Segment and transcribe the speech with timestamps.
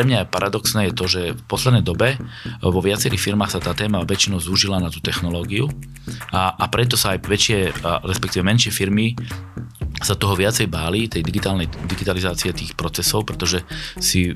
[0.00, 2.16] pre mňa paradoxné je to, že v poslednej dobe
[2.64, 5.68] vo viacerých firmách sa tá téma väčšinou zúžila na tú technológiu
[6.32, 9.12] a, a preto sa aj väčšie, respektíve menšie firmy
[10.00, 13.60] sa toho viacej báli, tej digitálnej digitalizácie tých procesov, pretože
[14.00, 14.32] si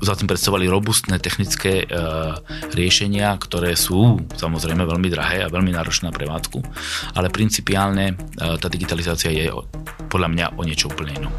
[0.00, 2.40] za tým predstavovali robustné technické uh,
[2.72, 6.64] riešenia, ktoré sú samozrejme veľmi drahé a veľmi náročné na prevádzku,
[7.12, 9.52] ale principiálne uh, tá digitalizácia je
[10.08, 11.32] podľa mňa o niečo úplne inom.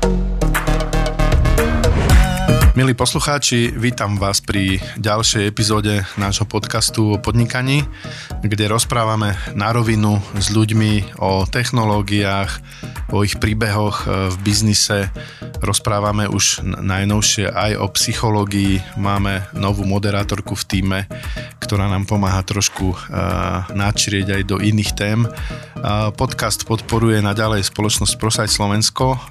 [2.75, 7.87] Milí poslucháči, vítam vás pri ďalšej epizóde nášho podcastu o podnikaní,
[8.43, 12.51] kde rozprávame na rovinu s ľuďmi o technológiách,
[13.15, 15.07] o ich príbehoch e, v biznise.
[15.63, 18.99] Rozprávame už najnovšie aj o psychológii.
[18.99, 20.99] Máme novú moderátorku v týme,
[21.63, 22.97] ktorá nám pomáha trošku e,
[23.71, 25.23] načrieť aj do iných tém.
[26.17, 29.21] Podcast podporuje naďalej spoločnosť Prosaj Slovensko,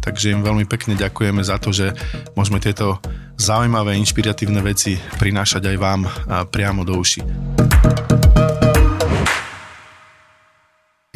[0.00, 1.92] takže im veľmi pekne ďakujeme za to, že
[2.32, 3.00] môžeme tieto
[3.36, 6.02] zaujímavé, inšpiratívne veci prinášať aj vám
[6.48, 7.20] priamo do uši.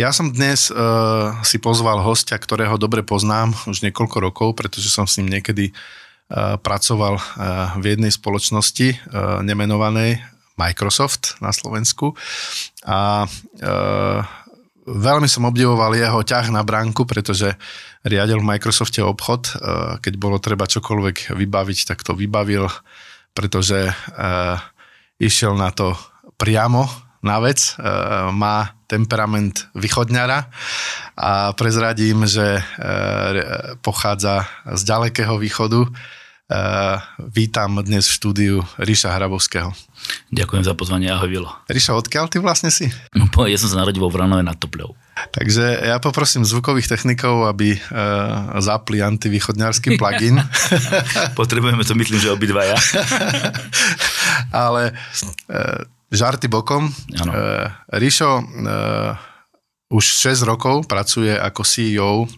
[0.00, 5.05] Ja som dnes uh, si pozval hostia, ktorého dobre poznám už niekoľko rokov, pretože som
[5.05, 10.25] s ním niekedy uh, pracoval uh, v jednej spoločnosti uh, nemenovanej
[10.56, 12.16] Microsoft na Slovensku
[12.88, 14.25] a uh,
[14.91, 17.55] veľmi som obdivoval jeho ťah na bránku, pretože
[18.02, 19.42] riadil v Microsofte obchod.
[19.47, 19.52] E,
[20.02, 22.66] keď bolo treba čokoľvek vybaviť, tak to vybavil,
[23.32, 23.92] pretože e,
[25.22, 25.94] išiel na to
[26.41, 26.88] priamo
[27.22, 27.77] na vec.
[27.78, 27.86] E,
[28.34, 30.50] má temperament východňara
[31.14, 32.58] a prezradím, že
[33.86, 35.86] pochádza z ďalekého východu
[37.30, 39.70] vítam dnes v štúdiu Ríša Hrabovského.
[40.34, 41.50] Ďakujem za pozvanie, ahoj Vilo.
[41.70, 42.90] Ríša, odkiaľ ty vlastne si?
[43.14, 44.96] No, ja som sa narodil vo Vranove nad Topľou.
[45.30, 50.40] Takže ja poprosím zvukových technikov, aby uh, zapli antivýchodňarský plugin.
[51.40, 52.74] Potrebujeme to, myslím, že obidvaja.
[54.66, 54.96] Ale
[55.46, 56.91] uh, žarty bokom.
[56.91, 59.29] Uh, Ríšo, uh,
[59.90, 62.28] už 6 rokov pracuje ako CEO eh,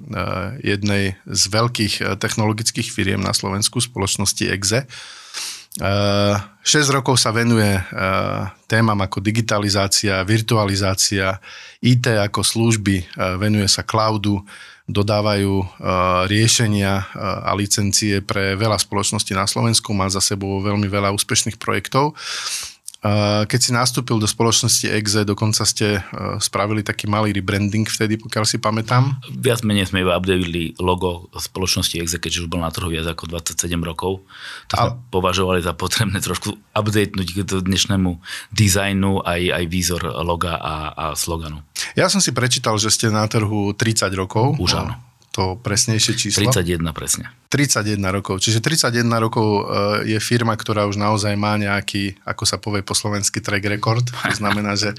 [0.65, 4.89] jednej z veľkých eh, technologických firiem na Slovensku, spoločnosti EXE.
[5.77, 7.77] 6 eh, rokov sa venuje
[8.69, 11.37] témam ako digitalizácia, virtualizácia,
[11.85, 14.41] IT ako služby, venuje sa cloudu,
[14.89, 15.65] dodávajú
[16.29, 22.17] riešenia a licencie pre veľa spoločností na Slovensku, má za sebou veľmi veľa úspešných projektov
[23.51, 26.01] keď si nastúpil do spoločnosti EXE, dokonca ste e,
[26.39, 29.19] spravili taký malý rebranding vtedy, pokiaľ si pamätám.
[29.27, 33.27] Viac menej sme iba updatili logo spoločnosti EXE, keďže už bol na trhu viac ako
[33.27, 34.23] 27 rokov.
[34.71, 34.99] To sme A...
[35.11, 38.23] považovali za potrebné trošku updatenúť k dnešnému
[38.55, 41.59] dizajnu aj, aj výzor loga a, a sloganu.
[41.99, 44.63] Ja som si prečítal, že ste na trhu 30 rokov.
[44.63, 46.53] Už áno to presnejšie číslo?
[46.53, 47.33] 31 presne.
[47.49, 48.41] 31 rokov.
[48.45, 49.63] Čiže 31 rokov e,
[50.13, 54.05] je firma, ktorá už naozaj má nejaký, ako sa povie po slovensky, track record.
[54.09, 54.93] To znamená, že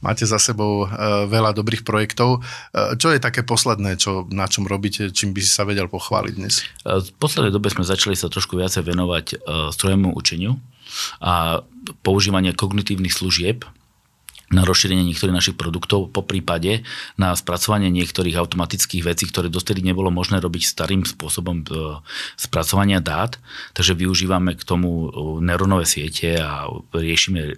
[0.00, 0.86] máte za sebou e,
[1.28, 2.40] veľa dobrých projektov.
[2.40, 6.34] E, čo je také posledné, čo, na čom robíte, čím by si sa vedel pochváliť
[6.34, 6.64] dnes?
[6.84, 10.56] V poslednej dobe sme začali sa trošku viacej venovať strojovému učeniu
[11.20, 11.64] a
[12.04, 13.64] používanie kognitívnych služieb
[14.52, 16.84] na rozšírenie niektorých našich produktov, po prípade
[17.16, 22.00] na spracovanie niektorých automatických vecí, ktoré dostedy nebolo možné robiť starým spôsobom e,
[22.36, 23.40] spracovania dát.
[23.72, 25.06] Takže využívame k tomu e,
[25.40, 27.56] neurónové siete a riešime,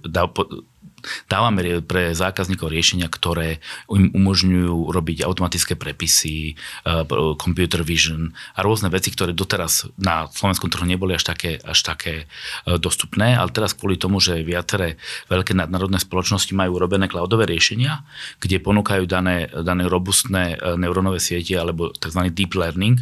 [1.27, 3.59] dávame pre zákazníkov riešenia, ktoré
[3.91, 7.05] im umožňujú robiť automatické prepisy, eh,
[7.39, 12.15] computer vision a rôzne veci, ktoré doteraz na slovenskom trhu neboli až také, až také
[12.25, 14.97] eh, dostupné, ale teraz kvôli tomu, že viaceré
[15.28, 18.03] veľké nadnárodné spoločnosti majú urobené cloudové riešenia,
[18.43, 22.31] kde ponúkajú dané, dané robustné eh, neurónové siete alebo tzv.
[22.33, 23.00] deep learning,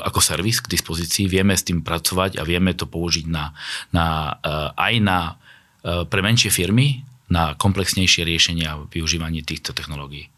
[0.00, 3.54] ako servis k dispozícii, vieme s tým pracovať a vieme to použiť na,
[3.94, 4.34] na,
[4.74, 5.38] aj na
[5.84, 10.28] pre menšie firmy na komplexnejšie riešenia a využívanie týchto technológií.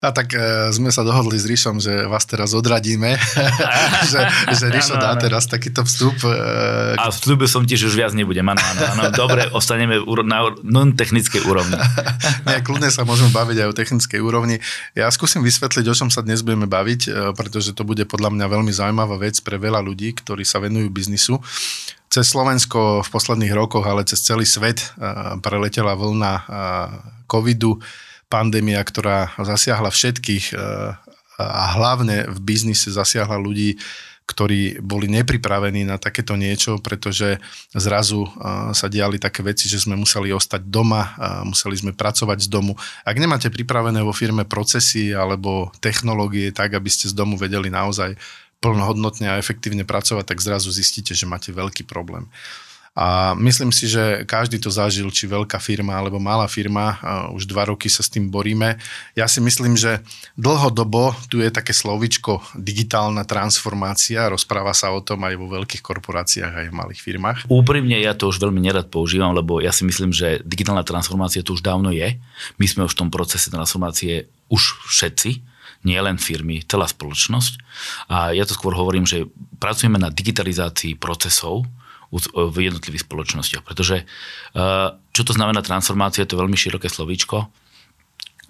[0.00, 3.20] A tak e, sme sa dohodli s Ríšom, že vás teraz odradíme,
[4.12, 4.20] že,
[4.56, 6.16] že Ríšo dá teraz takýto vstup.
[6.24, 9.02] E, a vstup som tiež už viac nebudem, áno, áno, áno.
[9.12, 11.76] Dobre, ostaneme na non-technickej úrovni.
[12.48, 14.56] Nie, kľudne sa môžeme baviť aj o technickej úrovni.
[14.96, 18.46] Ja skúsim vysvetliť, o čom sa dnes budeme baviť, e, pretože to bude podľa mňa
[18.48, 21.44] veľmi zaujímavá vec pre veľa ľudí, ktorí sa venujú biznisu
[22.08, 24.82] cez Slovensko v posledných rokoch, ale cez celý svet
[25.46, 26.42] preletela vlna
[27.30, 27.78] covidu,
[28.30, 30.54] pandémia, ktorá zasiahla všetkých
[31.40, 33.76] a hlavne v biznise zasiahla ľudí,
[34.30, 37.42] ktorí boli nepripravení na takéto niečo, pretože
[37.74, 38.30] zrazu
[38.70, 42.78] sa diali také veci, že sme museli ostať doma, museli sme pracovať z domu.
[43.02, 48.14] Ak nemáte pripravené vo firme procesy alebo technológie tak, aby ste z domu vedeli naozaj
[48.62, 52.30] plnohodnotne a efektívne pracovať, tak zrazu zistíte, že máte veľký problém.
[52.90, 56.98] A myslím si, že každý to zažil, či veľká firma alebo malá firma,
[57.30, 58.82] už dva roky sa s tým boríme.
[59.14, 60.02] Ja si myslím, že
[60.34, 66.50] dlhodobo tu je také slovičko digitálna transformácia, rozpráva sa o tom aj vo veľkých korporáciách,
[66.50, 67.38] aj v malých firmách.
[67.46, 71.54] Úprimne ja to už veľmi nerad používam, lebo ja si myslím, že digitálna transformácia tu
[71.54, 72.18] už dávno je.
[72.58, 75.46] My sme už v tom procese transformácie už všetci,
[75.86, 77.52] nie len firmy, celá spoločnosť.
[78.10, 79.30] A ja to skôr hovorím, že
[79.62, 81.64] pracujeme na digitalizácii procesov,
[82.10, 83.62] v jednotlivých spoločnostiach.
[83.62, 87.46] Pretože eh, čo to znamená transformácia, to je veľmi široké slovíčko.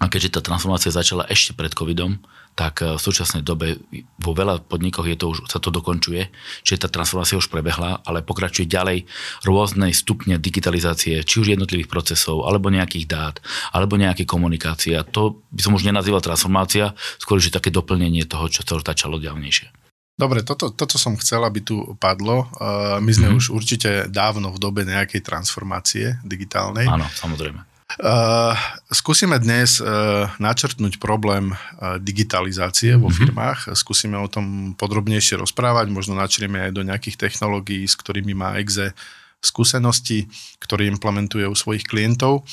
[0.01, 2.17] A keďže tá transformácia začala ešte pred covidom,
[2.57, 3.77] tak eh, v súčasnej dobe
[4.17, 6.25] vo veľa podnikoch je to už, sa to dokončuje,
[6.65, 9.05] čiže tá transformácia už prebehla, ale pokračuje ďalej
[9.45, 13.35] rôzne stupne digitalizácie, či už jednotlivých procesov, alebo nejakých dát,
[13.69, 14.97] alebo nejaké komunikácie.
[14.97, 19.21] A to by som už nenazýval transformácia, skôr že také doplnenie toho, čo to začalo
[19.21, 19.80] ďalnejšie.
[20.21, 22.45] Dobre, toto, toto som chcel, aby tu padlo.
[22.61, 23.39] Uh, my sme mm-hmm.
[23.41, 26.85] už určite dávno v dobe nejakej transformácie digitálnej.
[26.85, 27.65] Áno, samozrejme.
[27.97, 28.53] Uh,
[28.93, 33.17] skúsime dnes uh, načrtnúť problém uh, digitalizácie vo mm-hmm.
[33.17, 33.59] firmách.
[33.73, 38.93] Skúsime o tom podrobnejšie rozprávať, možno načrieme aj do nejakých technológií, s ktorými má EXE
[39.41, 40.29] skúsenosti,
[40.61, 42.45] ktoré implementuje u svojich klientov.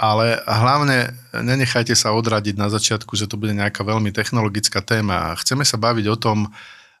[0.00, 5.36] Ale hlavne nenechajte sa odradiť na začiatku, že to bude nejaká veľmi technologická téma.
[5.36, 6.38] Chceme sa baviť o tom,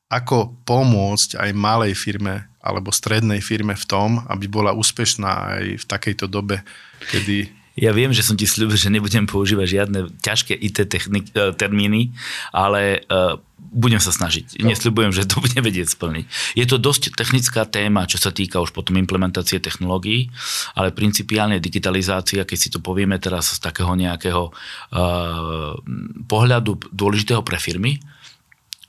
[0.06, 5.84] ako pomôcť aj malej firme alebo strednej firme v tom, aby bola úspešná aj v
[5.86, 6.66] takejto dobe,
[7.10, 7.50] kedy...
[7.76, 12.08] Ja viem, že som ti slúbil, že nebudem používať žiadne ťažké IT technik, e, termíny,
[12.48, 13.36] ale uh,
[13.68, 14.64] budem sa snažiť.
[14.64, 14.72] No.
[14.72, 16.24] Nesľubujem, že to budem vedieť splniť.
[16.56, 20.32] Je to dosť technická téma, čo sa týka už potom implementácie technológií,
[20.72, 25.76] ale principiálne digitalizácia, keď si to povieme teraz z takého nejakého uh,
[26.24, 28.00] pohľadu dôležitého pre firmy,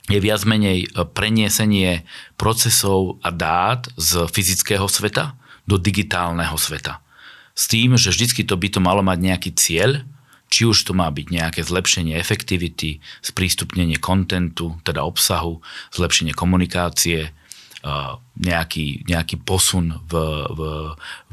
[0.08, 2.08] je viac menej e, preniesenie
[2.40, 5.36] procesov a dát z fyzického sveta
[5.68, 7.04] do digitálneho sveta.
[7.58, 10.06] S tým, že vždy to by to malo mať nejaký cieľ,
[10.48, 15.60] či už to má byť nejaké zlepšenie efektivity, sprístupnenie kontentu, teda obsahu,
[15.92, 17.32] zlepšenie komunikácie, e,
[18.40, 20.14] nejaký, nejaký posun v,
[20.56, 20.60] v,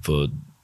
[0.03, 0.06] v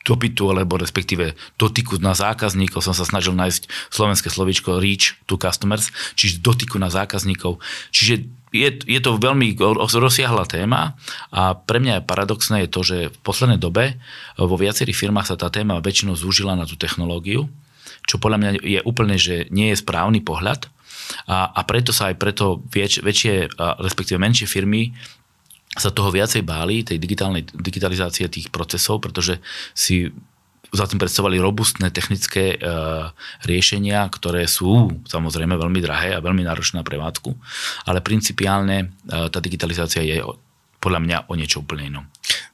[0.01, 5.93] dopytu, alebo respektíve dotyku na zákazníkov, som sa snažil nájsť slovenské slovičko reach to customers,
[6.17, 7.61] čiže dotyku na zákazníkov.
[7.93, 10.99] Čiže je, je to veľmi rozsiahla téma
[11.31, 13.95] a pre mňa paradoxné je to, že v poslednej dobe
[14.35, 17.47] vo viacerých firmách sa tá téma väčšinou zúžila na tú technológiu,
[18.11, 20.67] čo podľa mňa je úplne, že nie je správny pohľad
[21.31, 24.95] a, a preto sa aj preto väč, väčšie, respektíve menšie firmy
[25.71, 29.39] sa toho viacej báli, tej digitálnej, digitalizácie tých procesov, pretože
[29.71, 30.11] si
[30.71, 32.59] za tým predstavovali robustné technické e,
[33.43, 37.31] riešenia, ktoré sú samozrejme veľmi drahé a veľmi náročné na prevádzku,
[37.91, 38.87] ale principiálne e,
[39.31, 40.23] tá digitalizácia je
[40.81, 42.05] podľa mňa o niečo úplne inom.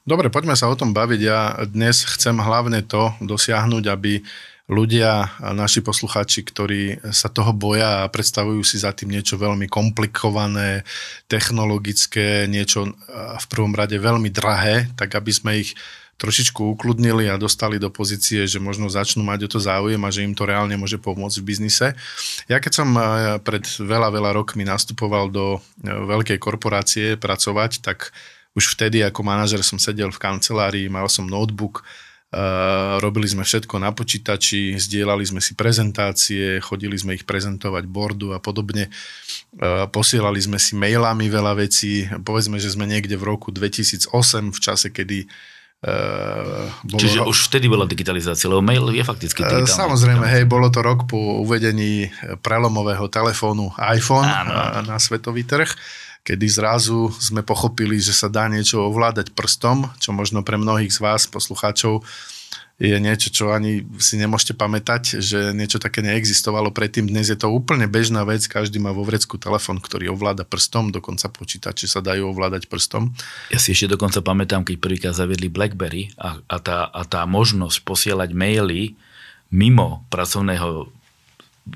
[0.03, 1.21] Dobre, poďme sa o tom baviť.
[1.23, 4.25] Ja dnes chcem hlavne to dosiahnuť, aby
[4.67, 10.83] ľudia, naši poslucháči, ktorí sa toho boja a predstavujú si za tým niečo veľmi komplikované,
[11.31, 15.79] technologické, niečo v prvom rade veľmi drahé, tak aby sme ich
[16.17, 20.25] trošičku ukludnili a dostali do pozície, že možno začnú mať o to záujem a že
[20.25, 21.93] im to reálne môže pomôcť v biznise.
[22.49, 22.89] Ja keď som
[23.45, 28.17] pred veľa, veľa rokmi nastupoval do veľkej korporácie pracovať, tak
[28.56, 31.85] už vtedy ako manažer som sedel v kancelárii, mal som notebook,
[32.99, 38.43] robili sme všetko na počítači, zdieľali sme si prezentácie, chodili sme ich prezentovať bordu a
[38.43, 38.91] podobne.
[39.56, 42.05] Uh, posielali sme si mailami veľa vecí.
[42.27, 44.11] Povedzme, že sme niekde v roku 2008,
[44.53, 45.31] v čase, kedy
[45.85, 49.69] Uh, bolo Čiže ro- už vtedy bola digitalizácia, lebo mail je fakticky digitálny.
[49.69, 52.09] Samozrejme, hej, bolo to rok po uvedení
[52.41, 54.89] prelomového telefónu iPhone Áno.
[54.89, 55.69] na svetový trh
[56.27, 60.99] kedy zrazu sme pochopili, že sa dá niečo ovládať prstom, čo možno pre mnohých z
[60.99, 62.03] vás, poslucháčov,
[62.77, 67.09] je niečo, čo ani si nemôžete pamätať, že niečo také neexistovalo predtým.
[67.09, 71.33] Dnes je to úplne bežná vec, každý má vo vrecku telefon, ktorý ovláda prstom, dokonca
[71.33, 73.17] počítače sa dajú ovládať prstom.
[73.49, 77.81] Ja si ešte dokonca pamätám, keď prvýkrát zaviedli BlackBerry a, a, tá, a tá možnosť
[77.81, 78.93] posielať maily
[79.49, 80.93] mimo pracovného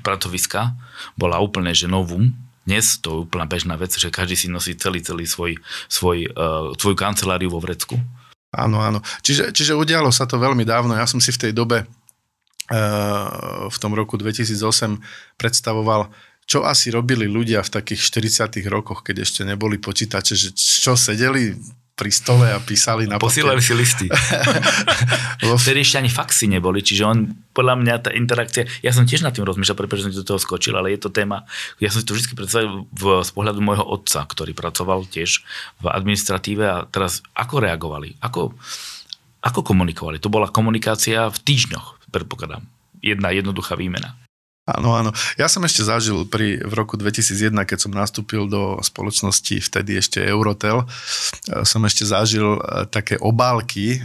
[0.05, 0.77] pracoviska
[1.17, 2.29] bola úplne že novum
[2.65, 5.57] dnes to je úplná bežná vec, že každý si nosí celý, celý svoj,
[5.89, 7.97] svoj, uh, svoju kanceláriu vo vrecku.
[8.51, 8.99] Áno, áno.
[9.23, 10.93] Čiže, čiže udialo sa to veľmi dávno.
[10.93, 15.01] Ja som si v tej dobe, uh, v tom roku 2008,
[15.39, 16.11] predstavoval,
[16.45, 21.55] čo asi robili ľudia v takých 40 rokoch, keď ešte neboli počítače, že čo sedeli
[22.01, 24.09] pri stole a písali na Posílali si listy.
[25.61, 29.29] Vtedy ešte ani faxy neboli, čiže on, podľa mňa tá interakcia, ja som tiež nad
[29.37, 31.45] tým rozmýšľal, pretože som do toho skočil, ale je to téma,
[31.77, 35.45] ja som si to vždy predstavil v, z pohľadu môjho otca, ktorý pracoval tiež
[35.77, 38.57] v administratíve a teraz ako reagovali, ako,
[39.45, 40.17] ako komunikovali.
[40.17, 42.65] To bola komunikácia v týždňoch, predpokladám.
[43.05, 44.17] Jedna jednoduchá výmena.
[44.61, 45.09] Áno, áno.
[45.41, 50.21] Ja som ešte zažil pri, v roku 2001, keď som nastúpil do spoločnosti, vtedy ešte
[50.21, 53.99] Eurotel, e, som ešte zažil e, také obálky, e,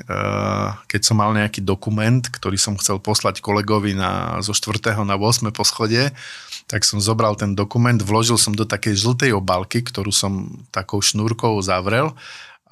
[0.89, 4.97] keď som mal nejaký dokument, ktorý som chcel poslať kolegovi na, zo 4.
[5.05, 5.53] na 8.
[5.53, 6.17] poschodie,
[6.65, 11.61] tak som zobral ten dokument, vložil som do takej žltej obálky, ktorú som takou šnúrkou
[11.61, 12.17] zavrel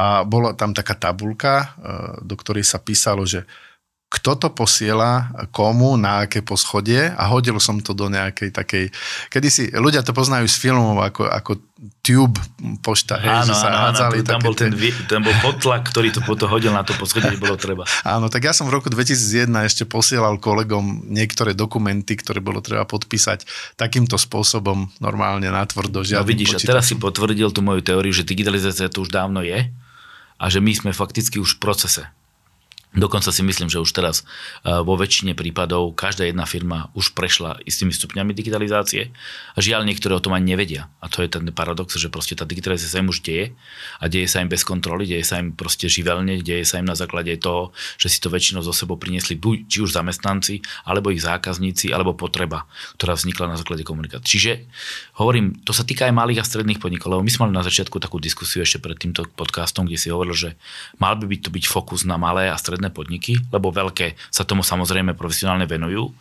[0.01, 1.71] a bola tam taká tabulka,
[2.19, 3.47] do ktorej sa písalo, že
[4.15, 8.85] kto to posiela komu, na aké poschodie a hodil som to do nejakej takej,
[9.27, 11.59] kedy si, ľudia to poznajú z filmov ako, ako
[12.01, 12.39] tube
[12.81, 14.17] pošta, hej, áno, že sa áno, hádzali.
[14.23, 14.71] Áno, tam, bol ten,
[15.11, 17.83] ten bol potlak, ktorý to potom hodil na to poschodie, bolo treba.
[18.15, 22.87] Áno, tak ja som v roku 2001 ešte posielal kolegom niektoré dokumenty, ktoré bolo treba
[22.87, 23.45] podpísať
[23.75, 26.07] takýmto spôsobom normálne natvrdo.
[26.07, 26.69] No vidíš, počítačom.
[26.69, 29.69] a teraz si potvrdil tú moju teóriu, že digitalizácia tu už dávno je
[30.39, 32.05] a že my sme fakticky už v procese
[32.95, 34.23] Dokonca si myslím, že už teraz
[34.63, 39.11] e, vo väčšine prípadov každá jedna firma už prešla istými stupňami digitalizácie
[39.55, 40.87] a žiaľ niektoré o tom ani nevedia.
[41.03, 43.51] A to je ten paradox, že proste tá digitalizácia sa im už deje
[43.99, 46.95] a deje sa im bez kontroly, deje sa im proste živelne, deje sa im na
[46.95, 51.19] základe toho, že si to väčšinou zo sebou priniesli buď či už zamestnanci, alebo ich
[51.19, 54.39] zákazníci, alebo potreba, ktorá vznikla na základe komunikácie.
[54.39, 54.53] Čiže
[55.19, 57.99] hovorím, to sa týka aj malých a stredných podnikov, lebo my sme mali na začiatku
[57.99, 60.51] takú diskusiu ešte pred týmto podcastom, kde si hovoril, že
[61.03, 64.45] mal by byť to byť fokus na malé a stredné stredné podniky, lebo veľké sa
[64.45, 66.13] tomu samozrejme profesionálne venujú,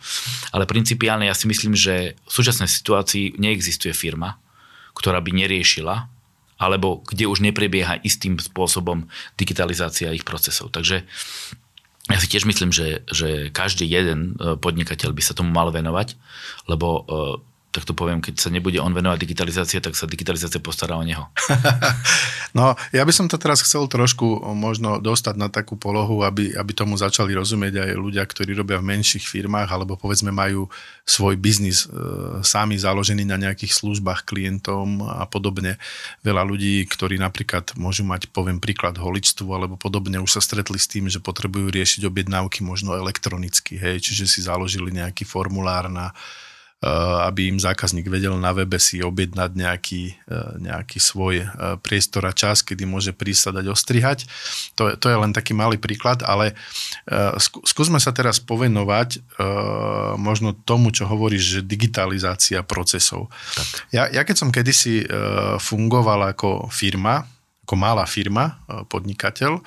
[0.56, 4.40] ale principiálne ja si myslím, že v súčasnej situácii neexistuje firma,
[4.96, 6.08] ktorá by neriešila
[6.54, 10.70] alebo kde už neprebieha istým spôsobom digitalizácia ich procesov.
[10.70, 11.02] Takže
[12.08, 16.14] ja si tiež myslím, že, že každý jeden e, podnikateľ by sa tomu mal venovať,
[16.70, 17.02] lebo e,
[17.74, 21.26] tak to poviem, keď sa nebude on venovať digitalizácie, tak sa digitalizácia postará o neho.
[22.58, 26.70] no, ja by som to teraz chcel trošku možno dostať na takú polohu, aby, aby
[26.70, 30.70] tomu začali rozumieť aj ľudia, ktorí robia v menších firmách, alebo povedzme majú
[31.02, 31.90] svoj biznis e,
[32.46, 35.74] sami založený na nejakých službách klientom a podobne.
[36.22, 40.86] Veľa ľudí, ktorí napríklad môžu mať, poviem príklad, holičstvu alebo podobne, už sa stretli s
[40.86, 46.14] tým, že potrebujú riešiť objednávky možno elektronicky, hej, čiže si založili nejaký formulár na
[47.30, 51.48] aby im zákazník vedel na webe si objednať nejaký, eh, nejaký svoj eh,
[51.80, 54.28] priestor a čas, kedy môže prísť sa dať ostrihať.
[54.76, 56.56] To, to je len taký malý príklad, ale
[57.64, 59.20] skúsme sa teraz povenovať
[60.16, 63.28] možno tomu, čo hovoríš, že digitalizácia procesov.
[63.54, 63.68] Tak.
[63.92, 65.04] Ja, ja keď som kedysi
[65.60, 67.28] fungoval ako firma,
[67.66, 69.60] ako malá firma, podnikateľ,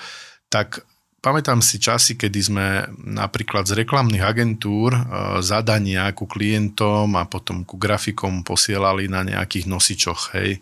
[0.49, 0.83] tak
[1.17, 2.65] Pamätám si časy, kedy sme
[3.01, 5.01] napríklad z reklamných agentúr e,
[5.41, 10.61] zadania ku klientom a potom ku grafikom posielali na nejakých nosičoch, hej,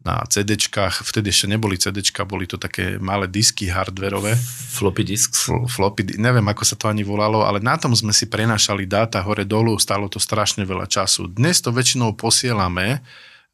[0.00, 4.32] na CDčkách, vtedy ešte neboli CDčka, boli to také malé disky hardverové.
[4.72, 5.44] Floppy disks?
[5.44, 9.20] Fl- floppy, neviem, ako sa to ani volalo, ale na tom sme si prenašali dáta
[9.20, 11.28] hore dolu, stalo to strašne veľa času.
[11.28, 13.04] Dnes to väčšinou posielame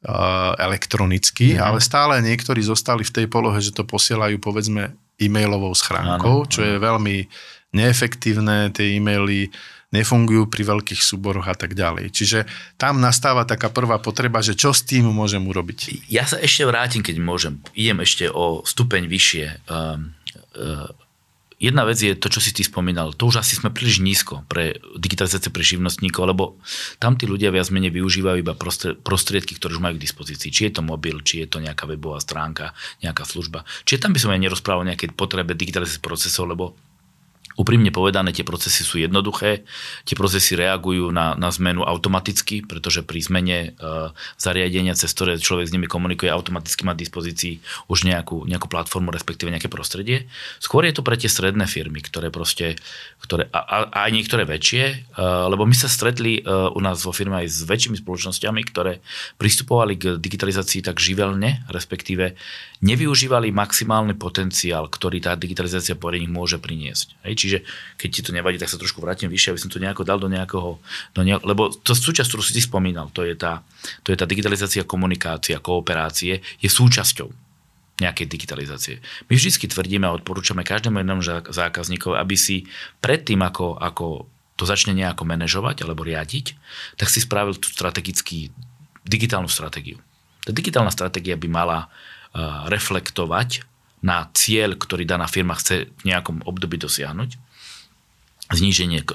[0.07, 1.59] uh, elektronicky, mm.
[1.59, 6.61] ale stále niektorí zostali v tej polohe, že to posielajú povedzme e-mailovou schránkou, áno, čo
[6.63, 7.27] je veľmi
[7.73, 9.49] neefektívne, tie e-maily
[9.87, 12.11] nefungujú pri veľkých súboroch a tak ďalej.
[12.11, 12.43] Čiže
[12.75, 16.11] tam nastáva taká prvá potreba, že čo s tým môžem urobiť.
[16.11, 17.63] Ja sa ešte vrátim, keď môžem.
[17.71, 19.45] Idem ešte o stupeň vyššie.
[19.71, 20.11] Um,
[20.59, 20.91] uh,
[21.57, 23.17] Jedna vec je to, čo si ty spomínal.
[23.17, 26.61] To už asi sme príliš nízko pre digitalizáciu pre živnostníkov, lebo
[27.01, 28.53] tam tí ľudia viac menej využívajú iba
[29.01, 30.53] prostriedky, ktoré už majú k dispozícii.
[30.53, 33.65] Či je to mobil, či je to nejaká webová stránka, nejaká služba.
[33.89, 36.77] Čiže tam by som aj nerozprával o nejakej potrebe digitalizácie procesov, lebo
[37.57, 39.65] Úprimne povedané, tie procesy sú jednoduché,
[40.05, 43.69] tie procesy reagujú na, na zmenu automaticky, pretože pri zmene e,
[44.37, 47.57] zariadenia, cez ktoré človek s nimi komunikuje, automaticky má dispozícii
[47.89, 50.29] už nejakú, nejakú platformu, respektíve nejaké prostredie.
[50.61, 52.77] Skôr je to pre tie stredné firmy, ktoré proste,
[53.17, 54.95] ktoré, a, a aj niektoré väčšie, e,
[55.49, 59.01] lebo my sa stretli e, u nás vo firme aj s väčšími spoločnosťami, ktoré
[59.41, 62.37] pristupovali k digitalizácii tak živelne, respektíve
[62.85, 67.17] nevyužívali maximálny potenciál, ktorý tá digitalizácia pre nich môže priniesť.
[67.25, 67.57] Hej, čiže
[67.97, 70.29] keď ti to nevadí, tak sa trošku vrátim vyššie, aby som to nejako dal do
[70.29, 70.77] nejakého,
[71.17, 73.65] do nejako, lebo to súčasť, ktorú si ty spomínal, to je, tá,
[74.05, 77.46] to je tá digitalizácia komunikácia, kooperácie, je súčasťou
[77.97, 78.95] nejakej digitalizácie.
[79.27, 82.69] My vždy tvrdíme a odporúčame každému jednému zákazníkovi, aby si
[83.01, 86.57] predtým, ako, ako to začne nejako manažovať alebo riadiť,
[86.97, 88.53] tak si spravil tú strategický,
[89.05, 89.97] digitálnu stratégiu.
[90.45, 91.89] Tá digitálna stratégia by mala
[92.69, 93.65] reflektovať
[94.05, 97.33] na cieľ, ktorý daná firma chce v nejakom období dosiahnuť,
[98.47, 99.07] zníženie, e,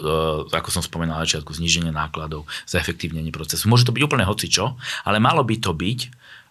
[0.52, 3.64] ako som spomínal na začiatku, zníženie nákladov, zaefektívnenie procesu.
[3.70, 4.76] Môže to byť úplne hocičo,
[5.08, 6.00] ale malo by to byť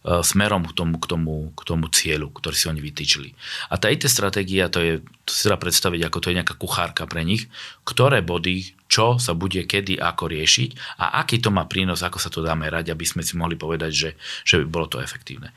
[0.02, 3.30] smerom k tomu, k, tomu, k tomu cieľu, ktorý si oni vytýčili.
[3.70, 4.94] A tá IT stratégia, to, je,
[5.26, 7.46] to si dá predstaviť, ako to je nejaká kuchárka pre nich,
[7.86, 12.34] ktoré body, čo sa bude kedy, ako riešiť a aký to má prínos, ako sa
[12.34, 14.10] to dá merať, aby sme si mohli povedať, že,
[14.42, 15.54] že by bolo to efektívne.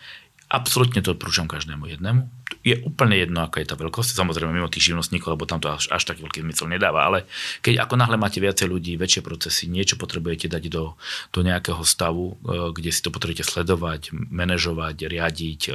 [0.54, 2.30] Absolutne to odporúčam každému jednému.
[2.62, 5.90] Je úplne jedno, aká je tá veľkosť, samozrejme mimo tých živnostníkov, lebo tam to až,
[5.90, 7.26] až taký veľký zmysel nedáva, ale
[7.58, 10.94] keď ako náhle máte viacej ľudí, väčšie procesy, niečo potrebujete dať do,
[11.34, 15.70] do nejakého stavu, e, kde si to potrebujete sledovať, manažovať, riadiť, e,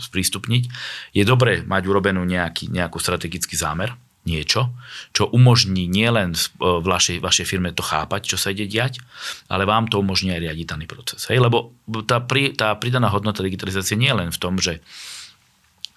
[0.00, 0.62] sprístupniť,
[1.12, 3.92] je dobré mať urobenú nejaký, nejakú strategický zámer,
[4.24, 4.72] niečo,
[5.12, 9.04] čo umožní nielen e, v vašej, vašej firme to chápať, čo sa ide diať,
[9.52, 11.28] ale vám to umožní aj riadiť daný proces.
[11.28, 11.44] Hej?
[11.44, 11.76] Lebo
[12.08, 14.80] tá, pri, tá pridaná hodnota digitalizácie nie je len v tom, že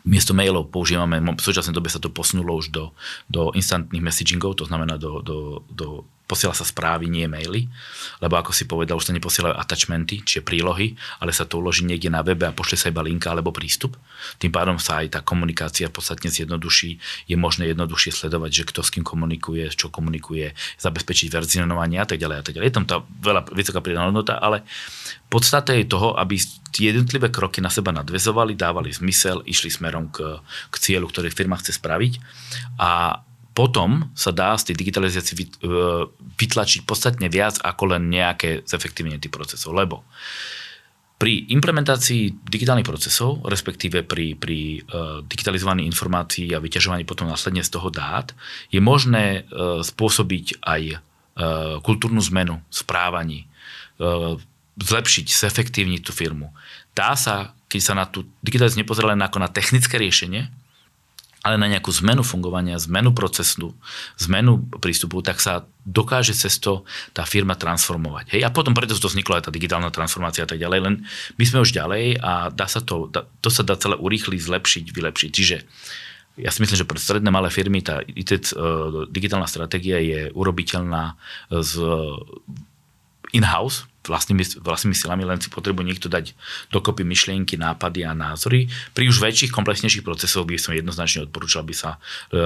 [0.08, 2.96] miesto mailov používame, v súčasnej dobe sa to posunulo už do,
[3.28, 7.72] do instantných messagingov, to znamená do, do, do posiela sa správy, nie maily,
[8.20, 10.94] lebo ako si povedal, už sa neposielajú attachmenty, čiže prílohy,
[11.24, 13.96] ale sa to uloží niekde na webe a pošle sa iba linka alebo prístup.
[14.38, 17.00] Tým pádom sa aj tá komunikácia podstatne zjednoduší,
[17.32, 22.20] je možné jednoduchšie sledovať, že kto s kým komunikuje, čo komunikuje, zabezpečiť verzionovanie a tak
[22.20, 22.68] ďalej a tak ďalej.
[22.68, 24.68] Je tam tá veľa vysoká pridaná hodnota, ale
[25.28, 26.40] podstate je toho, aby
[26.72, 30.40] tie jednotlivé kroky na seba nadvezovali, dávali zmysel, išli smerom k,
[30.72, 32.14] k cieľu, ktorý firma chce spraviť
[32.80, 33.22] a
[33.58, 35.46] potom sa dá z tej digitalizácie e,
[36.14, 39.74] vytlačiť podstatne viac ako len nejaké zefektívnenie tých procesov.
[39.74, 40.06] Lebo
[41.18, 47.74] pri implementácii digitálnych procesov, respektíve pri, pri uh, digitalizovaní informácií a vyťažovaní potom následne z
[47.74, 48.38] toho dát,
[48.70, 51.02] je možné uh, spôsobiť aj
[51.86, 53.46] kultúrnu zmenu správaní,
[54.74, 56.50] zlepšiť, zefektívniť tú firmu.
[56.98, 60.50] Dá sa, keď sa na tú digitalizáciu nepozerá len ako na technické riešenie,
[61.48, 63.72] ale na nejakú zmenu fungovania, zmenu procesu,
[64.20, 66.84] zmenu prístupu, tak sa dokáže cez to
[67.16, 68.36] tá firma transformovať.
[68.36, 68.42] Hej?
[68.44, 70.96] A potom preto to vznikla aj tá digitálna transformácia a tak ďalej, len
[71.40, 75.30] my sme už ďalej a dá sa to, to sa dá celé urýchliť, zlepšiť, vylepšiť.
[75.32, 75.58] Čiže
[76.38, 81.18] ja si myslím, že pre stredné malé firmy tá IT, uh, digitálna stratégia je urobiteľná
[81.50, 81.72] z
[83.34, 86.34] in-house, vlastnými, vlastnými silami, len si potrebuje niekto dať
[86.72, 88.72] dokopy myšlienky, nápady a názory.
[88.96, 92.00] Pri už väčších, komplexnejších procesoch by som jednoznačne odporúčal, aby sa
[92.32, 92.40] e,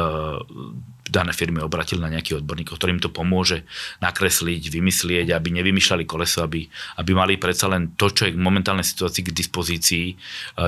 [1.12, 3.68] dané firmy obratili na nejakých odborníkov, ktorým to pomôže
[4.00, 6.64] nakresliť, vymyslieť, aby nevymýšľali koleso, aby,
[6.98, 10.16] aby mali predsa len to, čo je v momentálnej situácii k dispozícii, e,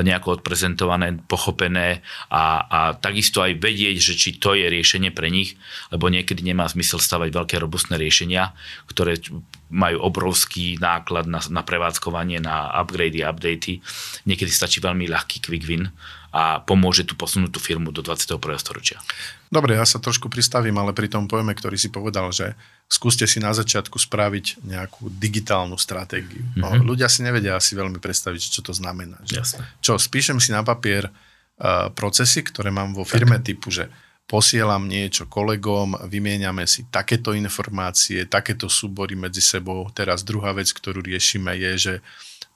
[0.04, 5.56] nejako odprezentované, pochopené a, a takisto aj vedieť, že či to je riešenie pre nich,
[5.96, 8.52] lebo niekedy nemá zmysel stavať veľké robustné riešenia,
[8.92, 9.16] ktoré
[9.74, 13.82] majú obrovský náklad na, na prevádzkovanie, na upgrady, updaty.
[14.30, 15.90] Niekedy stačí veľmi ľahký quick win
[16.34, 18.42] a pomôže tu posunúť tú firmu do 21.
[18.58, 18.98] storočia.
[19.54, 22.58] Dobre, ja sa trošku pristavím, ale pri tom pojme, ktorý si povedal, že
[22.90, 26.42] skúste si na začiatku spraviť nejakú digitálnu stratégiu.
[26.58, 26.90] No, mm-hmm.
[26.90, 29.22] Ľudia si nevedia asi veľmi predstaviť, čo to znamená.
[29.30, 29.36] Že?
[29.38, 29.64] Jasne.
[29.78, 33.54] Čo, spíšem si na papier uh, procesy, ktoré mám vo firme tak.
[33.54, 33.86] typu, že
[34.26, 39.86] posielam niečo kolegom, vymieňame si takéto informácie, takéto súbory medzi sebou.
[39.94, 41.94] Teraz druhá vec, ktorú riešime je, že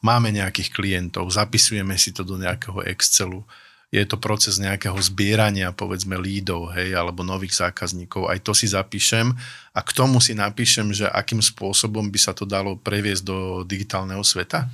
[0.02, 3.46] máme nejakých klientov, zapisujeme si to do nejakého Excelu,
[3.88, 8.28] je to proces nejakého zbierania, povedzme, lídov, hej, alebo nových zákazníkov.
[8.28, 9.32] Aj to si zapíšem
[9.72, 14.20] a k tomu si napíšem, že akým spôsobom by sa to dalo previesť do digitálneho
[14.28, 14.68] sveta.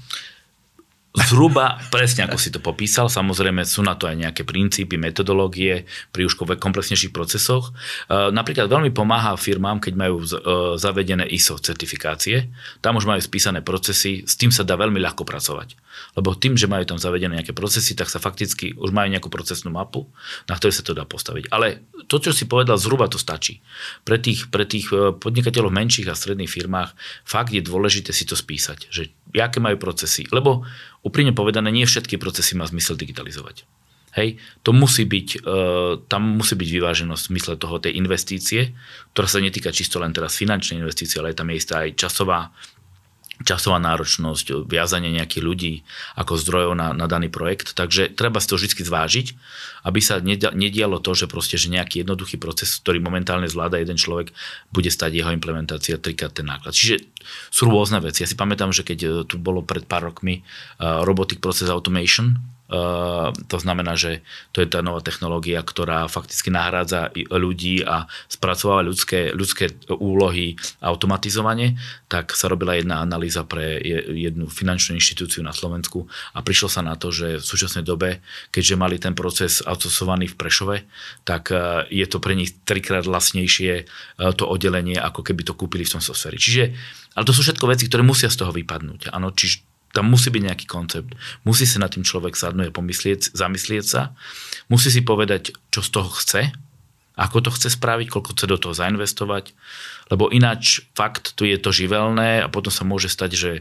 [1.13, 6.25] Zhruba presne ako si to popísal, samozrejme sú na to aj nejaké princípy, metodológie pri
[6.25, 7.69] už komplexnejších procesoch.
[7.69, 10.27] E, napríklad veľmi pomáha firmám, keď majú e,
[10.81, 12.49] zavedené ISO certifikácie.
[12.81, 15.77] Tam už majú spísané procesy, s tým sa dá veľmi ľahko pracovať.
[16.13, 19.73] Lebo tým, že majú tam zavedené nejaké procesy, tak sa fakticky už majú nejakú procesnú
[19.73, 20.09] mapu,
[20.49, 21.49] na ktorej sa to dá postaviť.
[21.49, 23.63] Ale to, čo si povedal, zhruba to stačí.
[24.03, 28.27] Pre tých, pre tých e, podnikateľov v menších a stredných firmách fakt je dôležité si
[28.27, 30.27] to spísať, že aké majú procesy.
[30.29, 30.67] Lebo
[31.01, 33.65] úprimne povedané, nie všetky procesy má zmysel digitalizovať.
[34.13, 35.57] Hej, to musí byť, e,
[36.05, 38.77] tam musí byť vyváženosť v zmysle toho tej investície,
[39.17, 42.53] ktorá sa netýka čisto len teraz finančnej investície, ale tam je istá aj časová
[43.41, 45.73] časová náročnosť, viazanie nejakých ľudí
[46.13, 47.73] ako zdrojov na, na daný projekt.
[47.73, 49.27] Takže treba si to vždy zvážiť,
[49.89, 50.21] aby sa
[50.53, 54.29] nedialo to, že proste, že nejaký jednoduchý proces, ktorý momentálne zvláda jeden človek,
[54.69, 56.77] bude stať jeho implementácia trikrát ten náklad.
[56.77, 57.09] Čiže
[57.49, 58.21] sú rôzne veci.
[58.21, 62.37] Ja si pamätám, že keď e, tu bolo pred pár rokmi uh, Robotic Process Automation,
[63.47, 69.29] to znamená, že to je tá nová technológia, ktorá fakticky nahrádza ľudí a spracováva ľudské,
[69.29, 71.77] ľudské úlohy automatizovane,
[72.09, 73.77] tak sa robila jedna analýza pre
[74.09, 78.79] jednu finančnú inštitúciu na Slovensku a prišlo sa na to, že v súčasnej dobe, keďže
[78.79, 80.77] mali ten proces outsourcovaný v Prešove,
[81.29, 83.85] tak e, je to pre nich trikrát vlastnejšie
[84.33, 86.37] to oddelenie, ako keby to kúpili v tom softveri.
[86.41, 86.63] Čiže,
[87.13, 89.13] ale to sú všetko veci, ktoré musia z toho vypadnúť.
[89.13, 91.13] Áno, čiže tam musí byť nejaký koncept.
[91.45, 94.17] Musí sa nad tým človek sadnúť a pomyslieť, zamyslieť sa.
[94.67, 96.49] Musí si povedať, čo z toho chce,
[97.13, 99.53] ako to chce spraviť, koľko chce do toho zainvestovať,
[100.09, 103.51] lebo ináč fakt tu je to živelné a potom sa môže stať, že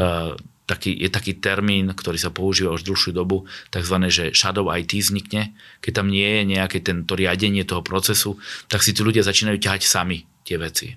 [0.00, 0.32] uh,
[0.64, 5.52] taký, je taký termín, ktorý sa používa už dlhšiu dobu, takzvané, že shadow IT vznikne.
[5.84, 8.40] Keď tam nie je nejaké tento riadenie toho procesu,
[8.72, 10.96] tak si tu ľudia začínajú ťahať sami tie veci.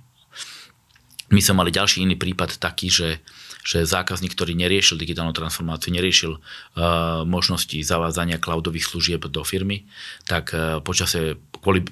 [1.28, 3.19] My sme mali ďalší iný prípad taký, že
[3.67, 9.84] že zákazník, ktorý neriešil digitálnu transformáciu, neriešil uh, možnosti zavádzania cloudových služieb do firmy,
[10.23, 11.84] tak uh, počase, kvôli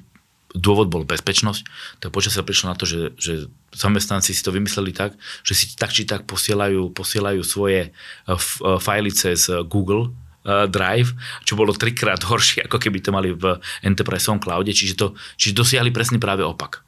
[0.56, 1.68] dôvod bol bezpečnosť,
[2.00, 5.92] tak počasie prišlo na to, že, že zamestnanci si to vymysleli tak, že si tak
[5.92, 8.40] či tak posielajú, posielajú svoje uh,
[8.80, 14.72] fajly cez Google Drive, čo bolo trikrát horšie, ako keby to mali v Enterprise Cloude,
[14.72, 16.86] čiže, to, čiže dosiahli presný práve opak.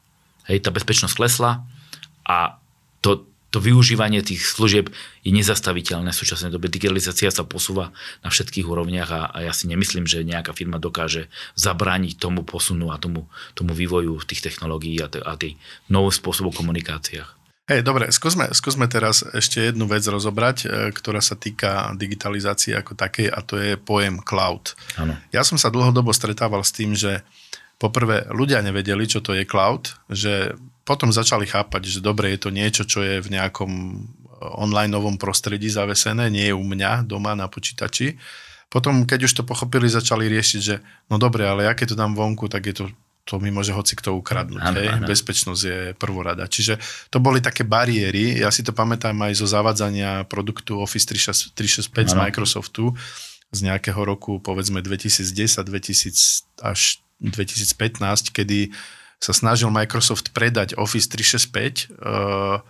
[0.48, 1.60] Hej, tá bezpečnosť klesla
[2.24, 2.56] a
[3.04, 4.92] to, to využívanie tých služieb
[5.24, 6.68] je nezastaviteľné v súčasnej dobe.
[6.68, 11.32] Digitalizácia sa posúva na všetkých úrovniach a, a ja si nemyslím, že nejaká firma dokáže
[11.56, 13.24] zabrániť tomu posunu a tomu,
[13.56, 15.56] tomu vývoju tých technológií a, t- a tých
[15.88, 17.38] nových spôsobov komunikáciách.
[17.68, 22.96] Hej, dobre, skúsme, skúsme teraz ešte jednu vec rozobrať, e, ktorá sa týka digitalizácie ako
[22.96, 24.72] takej a to je pojem cloud.
[24.96, 25.12] Ano.
[25.36, 27.20] Ja som sa dlhodobo stretával s tým, že
[27.76, 30.56] poprvé ľudia nevedeli, čo to je cloud, že
[30.88, 34.00] potom začali chápať, že dobre, je to niečo, čo je v nejakom eh,
[34.56, 38.16] online novom prostredí zavesené, nie je u mňa doma na počítači.
[38.72, 40.80] Potom, keď už to pochopili, začali riešiť, že
[41.12, 42.86] no dobre, ale ja keď to dám vonku, tak je to
[43.28, 44.64] to mi môže hoci kto ukradnúť.
[44.64, 44.88] Ano, hej?
[44.88, 45.04] Ano.
[45.04, 46.48] Bezpečnosť je prvorada.
[46.48, 46.80] Čiže
[47.12, 48.40] to boli také bariéry.
[48.40, 51.04] Ja si to pamätám aj zo zavadzania produktu Office
[51.52, 52.08] 365 ano.
[52.08, 52.96] z Microsoftu
[53.52, 58.72] z nejakého roku, povedzme 2010, 2000 až 2015, kedy
[59.18, 61.90] sa snažil Microsoft predať Office 365.
[61.98, 62.62] Uh,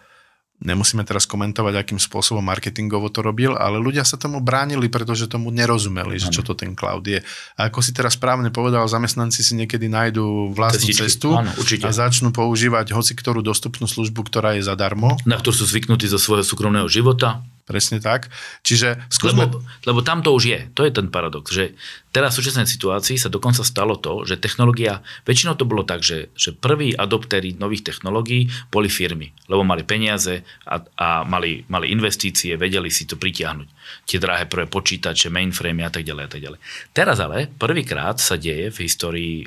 [0.58, 5.54] nemusíme teraz komentovať, akým spôsobom marketingovo to robil, ale ľudia sa tomu bránili, pretože tomu
[5.54, 7.22] nerozumeli, že čo to ten cloud je.
[7.54, 11.04] A ako si teraz správne povedal, zamestnanci si niekedy nájdú vlastnú Cestičky.
[11.06, 15.14] cestu Áno, a začnú používať hoci ktorú dostupnú službu, ktorá je zadarmo.
[15.28, 17.44] Na ktorú sú zvyknutí zo svojho súkromného života.
[17.68, 18.32] Presne tak.
[18.64, 19.44] Čiže skúsme...
[19.44, 20.60] Lebo, lebo tam to už je.
[20.72, 21.76] To je ten paradox, že
[22.16, 26.32] teraz v súčasnej situácii sa dokonca stalo to, že technológia, väčšinou to bolo tak, že,
[26.32, 32.56] že prví adoptéri nových technológií boli firmy, lebo mali peniaze a, a mali, mali investície,
[32.56, 33.68] vedeli si to pritiahnuť.
[34.08, 36.58] Tie drahé prvé počítače, mainframe a tak ďalej a tak ďalej.
[36.96, 39.46] Teraz ale prvýkrát sa deje v histórii e,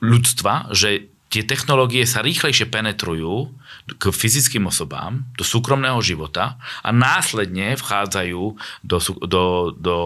[0.00, 3.50] ľudstva, že tie technológie sa rýchlejšie penetrujú
[3.98, 8.42] k fyzickým osobám, do súkromného života a následne vchádzajú
[8.86, 9.42] do, do,
[9.74, 9.96] do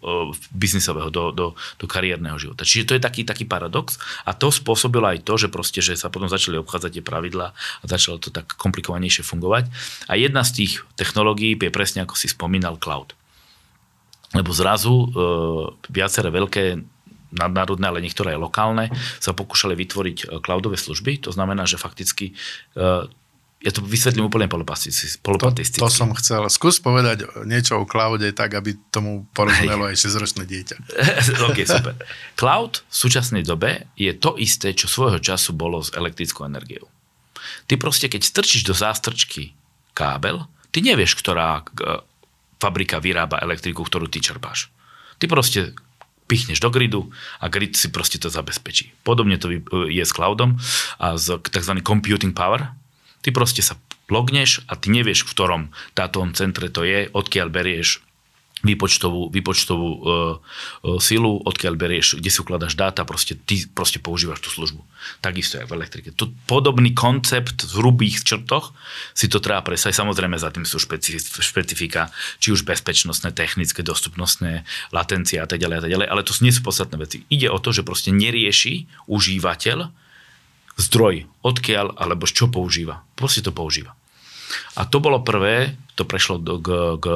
[0.00, 2.64] uh, biznisového, do, do, do kariérneho života.
[2.64, 6.08] Čiže to je taký, taký paradox a to spôsobilo aj to, že proste, že sa
[6.08, 9.68] potom začali obchádzať tie pravidlá a začalo to tak komplikovanejšie fungovať.
[10.08, 13.12] A jedna z tých technológií je presne ako si spomínal cloud.
[14.32, 15.08] Lebo zrazu uh,
[15.92, 16.80] viaceré veľké
[17.32, 18.90] nadnárodné, ale niektoré aj lokálne,
[19.22, 21.26] sa pokúšali vytvoriť e, cloudové služby.
[21.26, 22.34] To znamená, že fakticky
[22.76, 22.84] e,
[23.60, 25.20] ja to vysvetlím úplne polopatisticky.
[25.76, 26.48] To, to som chcel.
[26.48, 30.76] Skús povedať niečo o cloude tak, aby tomu porozumelo aj 6-ročné dieťa.
[31.52, 31.94] ok, super.
[32.40, 36.88] Cloud v súčasnej dobe je to isté, čo svojho času bolo s elektrickou energiou.
[37.68, 39.52] Ty proste, keď strčíš do zástrčky
[39.92, 41.64] kábel, ty nevieš, ktorá e,
[42.56, 44.72] fabrika vyrába elektriku, ktorú ty čerpáš.
[45.20, 45.76] Ty proste
[46.30, 47.10] pichneš do gridu
[47.42, 49.02] a grid si proste to zabezpečí.
[49.02, 49.50] Podobne to
[49.90, 50.62] je s cloudom
[51.02, 51.74] a s tzv.
[51.82, 52.70] computing power.
[53.26, 53.74] Ty proste sa
[54.06, 55.62] logneš a ty nevieš, v ktorom
[55.98, 57.98] dátovom centre to je, odkiaľ berieš
[58.60, 64.44] výpočtovú, výpočtovú uh, uh, silu, odkiaľ berieš, kde si ukladaš dáta, proste ty proste používaš
[64.44, 64.84] tú službu.
[65.24, 66.08] Takisto aj v elektrike.
[66.20, 68.76] To, podobný koncept v hrubých črtoch
[69.16, 69.96] si to treba presať.
[69.96, 70.76] Samozrejme za tým sú
[71.40, 76.36] špecifika, či už bezpečnostné, technické, dostupnostné, latencia a tak ďalej a tak ďalej, ale to
[76.44, 77.24] nie sú podstatné veci.
[77.32, 79.88] Ide o to, že proste nerieši užívateľ
[80.80, 83.04] zdroj, odkiaľ alebo čo používa.
[83.16, 83.96] Proste to používa.
[84.76, 87.06] A to bolo prvé, to prešlo do, k, k,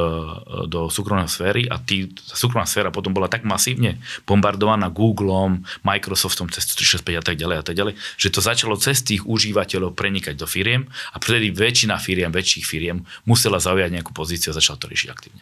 [0.68, 3.97] do súkromnej sféry a tý, tá súkromná sféra potom bola tak masívne
[4.29, 9.01] bombardovaná Googlom, Microsoftom cez 365 a tak ďalej a tak ďalej, že to začalo cez
[9.01, 14.53] tých užívateľov prenikať do firiem a vtedy väčšina firiem, väčších firiem musela zaujať nejakú pozíciu
[14.53, 15.40] a začala to riešiť aktívne.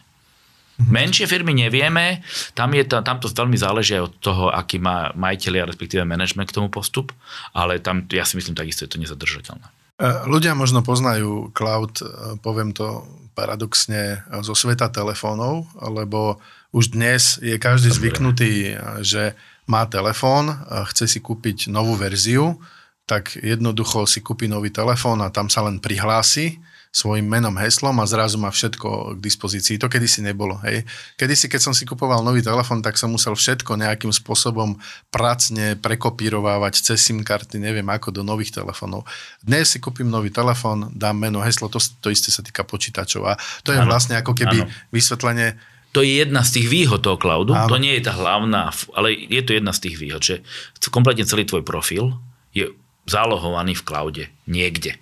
[0.73, 0.89] Mhm.
[0.89, 2.25] Menšie firmy nevieme,
[2.57, 6.49] tam, je to, tam to veľmi záleží aj od toho, aký má majiteľia, respektíve management
[6.49, 7.13] k tomu postup,
[7.53, 9.82] ale tam ja si myslím, takisto je to nezadržateľné.
[9.97, 12.05] E, ľudia možno poznajú cloud, e,
[12.41, 16.37] poviem to paradoxne, zo sveta telefónov, lebo
[16.69, 19.33] už dnes je každý zvyknutý, že
[19.65, 20.53] má telefón,
[20.93, 22.61] chce si kúpiť novú verziu,
[23.09, 26.61] tak jednoducho si kúpi nový telefón a tam sa len prihlási
[26.93, 29.81] svojim menom, heslom a zrazu má všetko k dispozícii.
[29.81, 30.61] To kedysi nebolo.
[30.61, 30.85] Hej.
[31.17, 34.77] Kedysi, keď som si kupoval nový telefón, tak som musel všetko nejakým spôsobom
[35.09, 39.09] pracne prekopírovávať cez SIM karty, neviem ako, do nových telefónov.
[39.41, 43.25] Dnes si kúpim nový telefón, dám meno, heslo, to, to isté sa týka počítačov.
[43.25, 43.33] A
[43.65, 44.69] to je ano, vlastne ako keby ano.
[44.93, 45.57] vysvetlenie
[45.93, 47.53] to je jedna z tých výhod toho cloudu.
[47.53, 47.69] Áno.
[47.69, 50.41] To nie je tá hlavná, ale je to jedna z tých výhod, že
[50.89, 52.17] kompletne celý tvoj profil
[52.49, 52.73] je
[53.05, 54.97] zálohovaný v cloude niekde.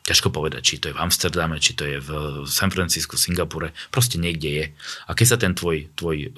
[0.00, 2.10] Ťažko povedať, či to je v Amsterdame, či to je v
[2.48, 4.64] San Francisco, Singapure, proste niekde je.
[5.06, 6.32] A keď sa ten tvoj, tvoj uh,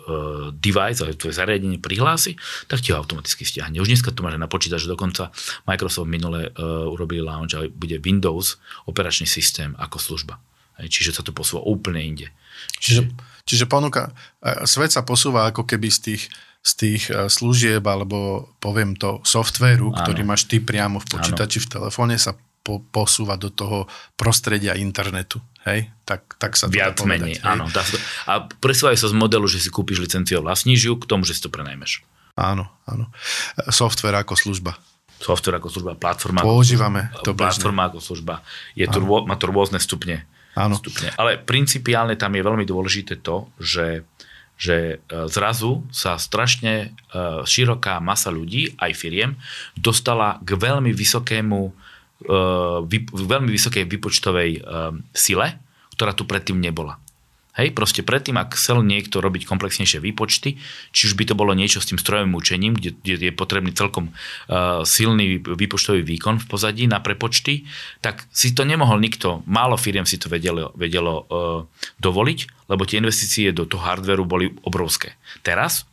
[0.50, 2.34] device, ale tvoje zariadenie prihlási,
[2.66, 3.78] tak ti ho automaticky stiahne.
[3.78, 5.30] Už dneska to máš na počítač, dokonca
[5.64, 8.58] Microsoft minule uh, urobili launch, ale bude Windows
[8.90, 10.42] operačný systém ako služba.
[10.82, 12.26] Čiže sa to posúva úplne inde.
[12.82, 13.14] Čiže,
[13.46, 14.10] čiže ponuka,
[14.66, 16.24] svet sa posúva ako keby z tých
[16.62, 21.66] z tých e, služieb, alebo poviem to, softvéru, ktorý máš ty priamo v počítači, Áno.
[21.66, 25.42] v telefóne, sa po, posúva do toho prostredia internetu.
[25.66, 25.90] Hej?
[26.06, 27.66] Tak, tak sa Viac to menej, áno.
[28.26, 31.38] A presúvajú sa z modelu, že si kúpiš licenciu a vlastníš ju, k tomu, že
[31.38, 32.02] si to prenajmeš.
[32.38, 33.12] Áno, áno.
[33.68, 34.78] Software ako služba.
[35.22, 36.42] Software ako služba, platforma.
[36.42, 37.90] Používame to Platforma bežne.
[37.94, 38.34] ako služba.
[38.74, 40.26] Je to, má to rôzne stupne.
[40.58, 40.76] Áno.
[40.76, 41.14] stupne.
[41.16, 44.06] Ale principiálne tam je veľmi dôležité to, že
[44.62, 46.88] že e, zrazu sa strašne e,
[47.42, 49.34] široká masa ľudí, aj firiem,
[49.74, 51.74] dostala k veľmi vysokému
[52.22, 54.64] e, veľmi vysokej vypočtovej
[55.12, 55.58] sile,
[55.94, 57.02] ktorá tu predtým nebola.
[57.52, 60.56] Hej, proste predtým, ak chcel niekto robiť komplexnejšie výpočty,
[60.88, 64.08] či už by to bolo niečo s tým strojovým učením, kde, kde je potrebný celkom
[64.08, 67.68] uh, silný výpočtový výkon v pozadí na prepočty,
[68.00, 71.24] tak si to nemohol nikto, málo firiem si to vedelo, vedelo uh,
[72.00, 75.20] dovoliť, lebo tie investície do toho hardveru boli obrovské.
[75.44, 75.84] Teraz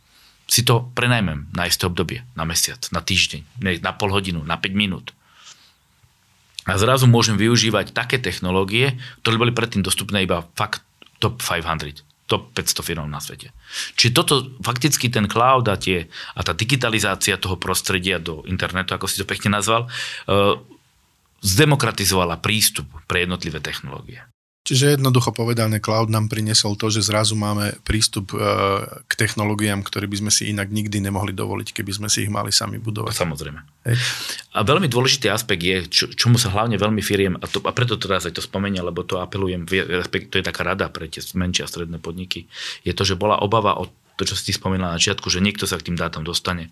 [0.48, 4.72] si to prenajmem na isté obdobie, na mesiac, na týždeň, na pol hodinu, na 5
[4.72, 5.12] minút.
[6.68, 10.84] A zrazu môžem využívať také technológie, ktoré boli predtým dostupné iba fakt
[11.20, 13.50] top 500 top 500 firm na svete.
[13.98, 16.06] Čiže toto fakticky ten cloud a, tie,
[16.38, 19.90] a tá digitalizácia toho prostredia do internetu, ako si to pekne nazval,
[20.30, 20.54] uh,
[21.42, 24.22] zdemokratizovala prístup pre jednotlivé technológie.
[24.60, 28.38] Čiže jednoducho povedané, cloud nám priniesol to, že zrazu máme prístup e,
[29.08, 32.52] k technológiám, ktoré by sme si inak nikdy nemohli dovoliť, keby sme si ich mali
[32.52, 33.16] sami budovať.
[33.16, 33.60] Samozrejme.
[33.88, 33.96] Hej.
[34.52, 37.96] A veľmi dôležitý aspekt je, čo, čomu sa hlavne veľmi firiem, a, to, a preto
[37.96, 41.70] teraz aj to spomenia, lebo to apelujem, to je taká rada pre tie menšie a
[41.70, 42.44] stredné podniky,
[42.84, 43.88] je to, že bola obava o
[44.20, 46.68] to, čo si spomínala na začiatku, že niekto sa k tým dátam dostane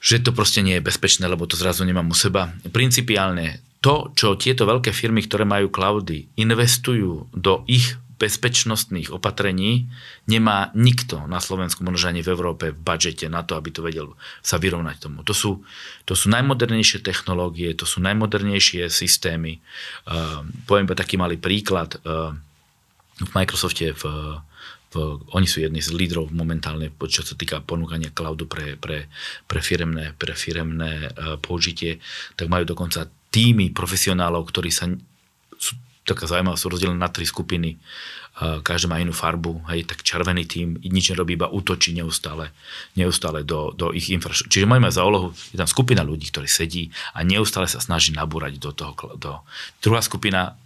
[0.00, 2.48] že to proste nie je bezpečné, lebo to zrazu nemám u seba.
[2.72, 9.88] Principiálne to, čo tieto veľké firmy, ktoré majú cloudy, investujú do ich bezpečnostných opatrení,
[10.28, 14.12] nemá nikto na Slovensku, možno ani v Európe, v budžete na to, aby to vedel
[14.44, 15.24] sa vyrovnať tomu.
[15.24, 15.64] To sú,
[16.04, 19.64] to sú najmodernejšie technológie, to sú najmodernejšie systémy.
[20.04, 21.96] Uh, poviem pa taký malý príklad.
[22.04, 22.36] Uh,
[23.24, 24.04] v Microsofte v,
[24.92, 24.94] v,
[25.32, 29.08] oni sú jedni z lídrov momentálne, čo sa týka ponúkania cloudu pre, pre,
[29.48, 32.04] pre firemné, pre firemné uh, použitie,
[32.36, 34.90] tak majú dokonca týmy profesionálov, ktorí sa
[35.58, 37.78] sú taká zaujímavá, sú rozdelené na tri skupiny.
[38.40, 42.56] Každý má inú farbu, hej, tak červený tým nič nerobí, iba útočí neustále,
[42.96, 44.54] neustále do, do ich infraštruktúry.
[44.54, 48.56] Čiže máme za úlohu, je tam skupina ľudí, ktorí sedí a neustále sa snaží nabúrať
[48.56, 48.96] do toho.
[49.20, 49.44] Do...
[49.84, 50.56] Druhá skupina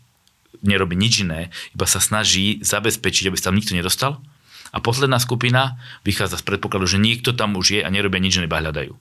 [0.62, 4.22] nerobí nič iné, iba sa snaží zabezpečiť, aby sa tam nikto nedostal.
[4.70, 5.74] A posledná skupina
[6.06, 8.94] vychádza z predpokladu, že niekto tam už je a nerobia nič, iba hľadajú.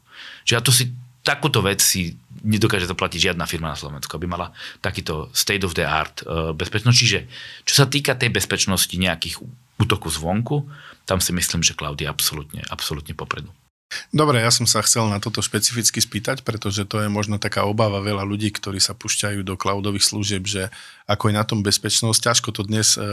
[0.50, 0.90] Čiže ja to si
[1.24, 4.52] takúto vec si nedokáže zaplatiť žiadna firma na Slovensku, aby mala
[4.84, 6.98] takýto state of the art uh, bezpečnosť.
[7.00, 7.20] Čiže
[7.64, 9.40] čo sa týka tej bezpečnosti nejakých
[9.80, 10.68] útoku zvonku,
[11.08, 13.50] tam si myslím, že cloud je absolútne, absolútne popredu.
[14.10, 18.02] Dobre, ja som sa chcel na toto špecificky spýtať, pretože to je možno taká obava
[18.02, 20.74] veľa ľudí, ktorí sa pušťajú do cloudových služieb, že
[21.04, 23.04] ako je na tom bezpečnosť, ťažko to dnes e,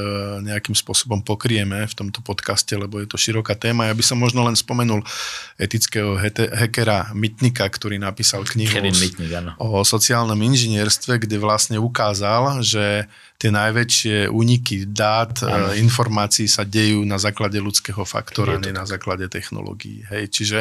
[0.46, 3.90] nejakým spôsobom pokrieme v tomto podcaste, lebo je to široká téma.
[3.90, 5.02] Ja by som možno len spomenul
[5.58, 6.14] etického
[6.54, 9.18] hackera Mitnika, ktorý napísal knihu Mitnik,
[9.58, 15.74] o sociálnom inžinierstve, kde vlastne ukázal, že tie najväčšie úniky dát, ano.
[15.74, 20.06] E, informácií sa dejú na základe ľudského faktora, nie na základe technológií.
[20.12, 20.58] Hej, čiže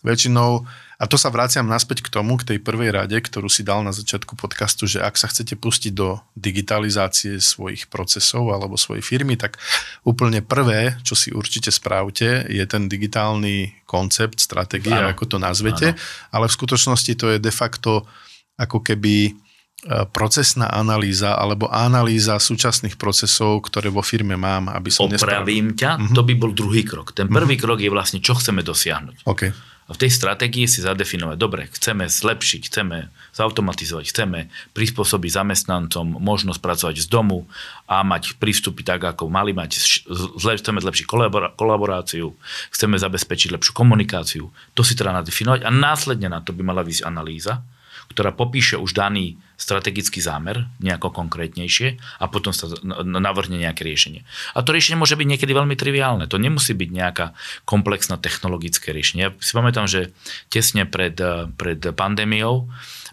[0.00, 0.64] väčšinou
[1.00, 3.96] A to sa vraciam naspäť k tomu, k tej prvej rade, ktorú si dal na
[3.96, 9.56] začiatku podcastu, že ak sa chcete pustiť do digitalizácie svojich procesov alebo svojej firmy, tak
[10.04, 16.00] úplne prvé, čo si určite správte, je ten digitálny koncept, stratégia, ako to nazvete, ano.
[16.36, 18.04] ale v skutočnosti to je de facto
[18.60, 19.32] ako keby
[19.80, 25.80] E, procesná analýza alebo analýza súčasných procesov, ktoré vo firme mám, aby som Opravím nespravil.
[25.80, 26.12] ťa, uh-huh.
[26.12, 27.16] to by bol druhý krok.
[27.16, 27.64] Ten prvý uh-huh.
[27.64, 29.24] krok je vlastne, čo chceme dosiahnuť.
[29.24, 29.56] Okay.
[29.90, 36.62] A v tej stratégii si zadefinovať, dobre, chceme zlepšiť, chceme zautomatizovať, chceme prispôsobiť zamestnancom možnosť
[36.62, 37.50] pracovať z domu
[37.90, 40.06] a mať prístupy tak, ako mali mať,
[40.62, 41.04] chceme zlepšiť
[41.58, 42.30] kolaboráciu,
[42.70, 44.46] chceme zabezpečiť lepšiu komunikáciu.
[44.78, 47.58] To si treba nadefinovať a následne na to by mala výsť analýza,
[48.10, 52.66] ktorá popíše už daný strategický zámer, nejako konkrétnejšie a potom sa
[53.04, 54.26] navrhne nejaké riešenie.
[54.56, 56.26] A to riešenie môže byť niekedy veľmi triviálne.
[56.26, 57.26] To nemusí byť nejaká
[57.68, 59.22] komplexná technologické riešenie.
[59.28, 60.10] Ja si pamätám, že
[60.48, 61.14] tesne pred,
[61.54, 62.66] pred pandémiou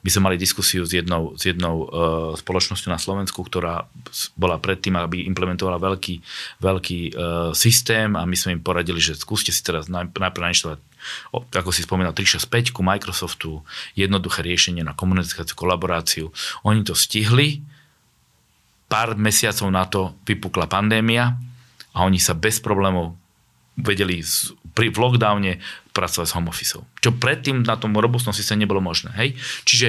[0.07, 1.87] my sme mali diskusiu s jednou, s jednou uh,
[2.37, 3.91] spoločnosťou na Slovensku, ktorá
[4.39, 6.15] bola predtým, aby implementovala veľký,
[6.63, 10.79] veľký uh, systém a my sme im poradili, že skúste si teraz najprv nainštalovať
[11.33, 13.61] ako si spomínal, 365 ku Microsoftu,
[13.93, 16.25] jednoduché riešenie na komunikáciu, kolaboráciu.
[16.63, 17.63] Oni to stihli,
[18.87, 21.35] pár mesiacov na to vypukla pandémia
[21.91, 23.19] a oni sa bez problémov
[23.77, 24.23] vedeli
[24.73, 25.61] pri, v lockdowne
[25.93, 26.81] pracovať s home office.
[27.01, 29.13] Čo predtým na tom robustnom systéme nebolo možné.
[29.13, 29.37] Hej?
[29.65, 29.87] Čiže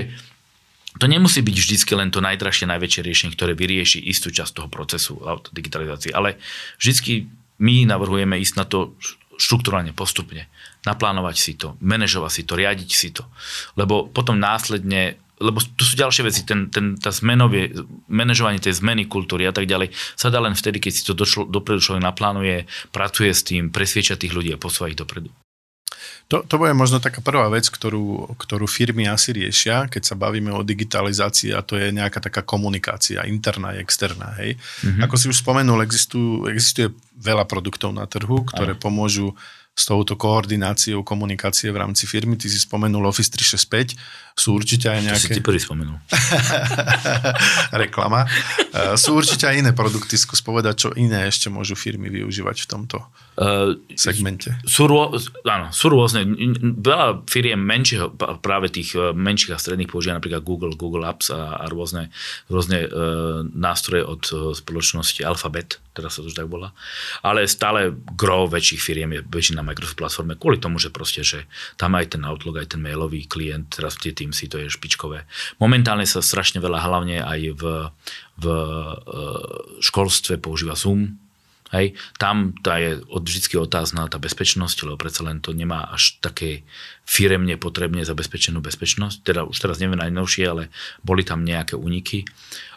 [0.99, 5.21] to nemusí byť vždycky len to najdražšie, najväčšie riešenie, ktoré vyrieši istú časť toho procesu
[5.55, 6.40] digitalizácie, ale
[6.81, 7.31] vždycky
[7.62, 8.99] my navrhujeme ísť na to
[9.38, 10.51] štruktúralne, postupne.
[10.87, 13.27] Naplánovať si to, manažovať si to, riadiť si to.
[13.75, 17.71] Lebo potom následne lebo tu sú ďalšie veci, ten, ten, tá zmenovie,
[18.11, 21.47] manažovanie tej zmeny kultúry a tak ďalej sa dá len vtedy, keď si to došlo,
[21.47, 25.31] dopredu človek naplánuje, pracuje s tým, presvieča tých ľudí a posúva ich dopredu.
[26.29, 30.53] To, to bude možno taká prvá vec, ktorú, ktorú firmy asi riešia, keď sa bavíme
[30.53, 34.37] o digitalizácii a to je nejaká taká komunikácia, interná a externá.
[34.37, 34.61] Hej.
[34.85, 35.09] Mm-hmm.
[35.09, 38.81] Ako si už spomenul, existujú, existuje veľa produktov na trhu, ktoré Aj.
[38.81, 39.33] pomôžu
[39.79, 42.35] s touto koordináciou komunikácie v rámci firmy.
[42.35, 43.95] Ty si spomenul Office 365,
[44.35, 45.31] sú určite aj nejaké...
[45.31, 45.95] To si ty prvý spomenul.
[47.87, 48.27] Reklama.
[48.75, 52.67] E, sú určite aj iné produkty, skús povedať, čo iné ešte môžu firmy využívať v
[52.67, 54.55] tomto uh, segmente.
[54.67, 55.14] Sú, rô,
[55.47, 56.27] áno, sú rôzne.
[56.79, 58.11] Veľa firiem menšieho,
[58.43, 62.11] práve tých e, menších a stredných používa napríklad Google, Google Apps a, a rôzne,
[62.51, 64.23] rôzne uh, nástroje od
[64.59, 66.71] spoločnosti Alphabet, teraz sa to už tak bola.
[67.27, 71.44] Ale stále gro väčších firiem je väčšina Microsoft platforme kvôli tomu, že proste, že
[71.76, 75.28] tam aj ten Outlook, aj ten mailový klient, teraz tie Teamsy, to je špičkové.
[75.61, 77.62] Momentálne sa strašne veľa, hlavne aj v,
[78.40, 78.94] v e,
[79.85, 81.20] školstve používa Zoom,
[81.68, 86.16] Hej, tam tá je od vždy otázna tá bezpečnosť, lebo predsa len to nemá až
[86.24, 86.64] také
[87.09, 89.25] firemne potrebne zabezpečenú bezpečnosť.
[89.25, 90.68] Teda už teraz neviem najnovšie, ale
[91.01, 92.29] boli tam nejaké úniky.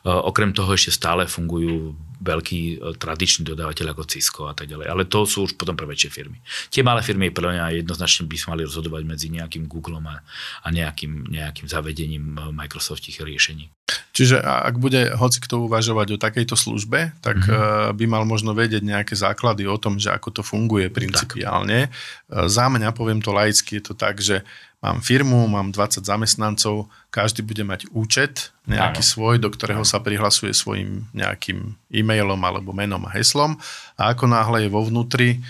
[0.02, 1.94] Eh, okrem toho ešte stále fungujú
[2.26, 4.90] veľkí eh, tradiční dodávateľ ako Cisco a tak ďalej.
[4.90, 6.42] Ale to sú už potom pre väčšie firmy.
[6.74, 10.26] Tie malé firmy podľa mňa jednoznačne by sme mali rozhodovať medzi nejakým Googlom a,
[10.66, 13.70] a nejakým, nejakým zavedením eh, Microsoftích riešení.
[14.12, 17.96] Čiže ak bude hoci kto uvažovať o takejto službe, tak mm-hmm.
[17.96, 21.92] by mal možno vedieť nejaké základy o tom, že ako to funguje principiálne.
[22.32, 22.48] Tak.
[22.48, 24.38] Za mňa, poviem to laicky, je to tak, že
[24.82, 29.10] mám firmu, mám 20 zamestnancov, každý bude mať účet nejaký Áno.
[29.14, 33.58] svoj, do ktorého sa prihlasuje svojim nejakým e-mailom alebo menom a heslom
[33.98, 35.42] a ako náhle je vo vnútri,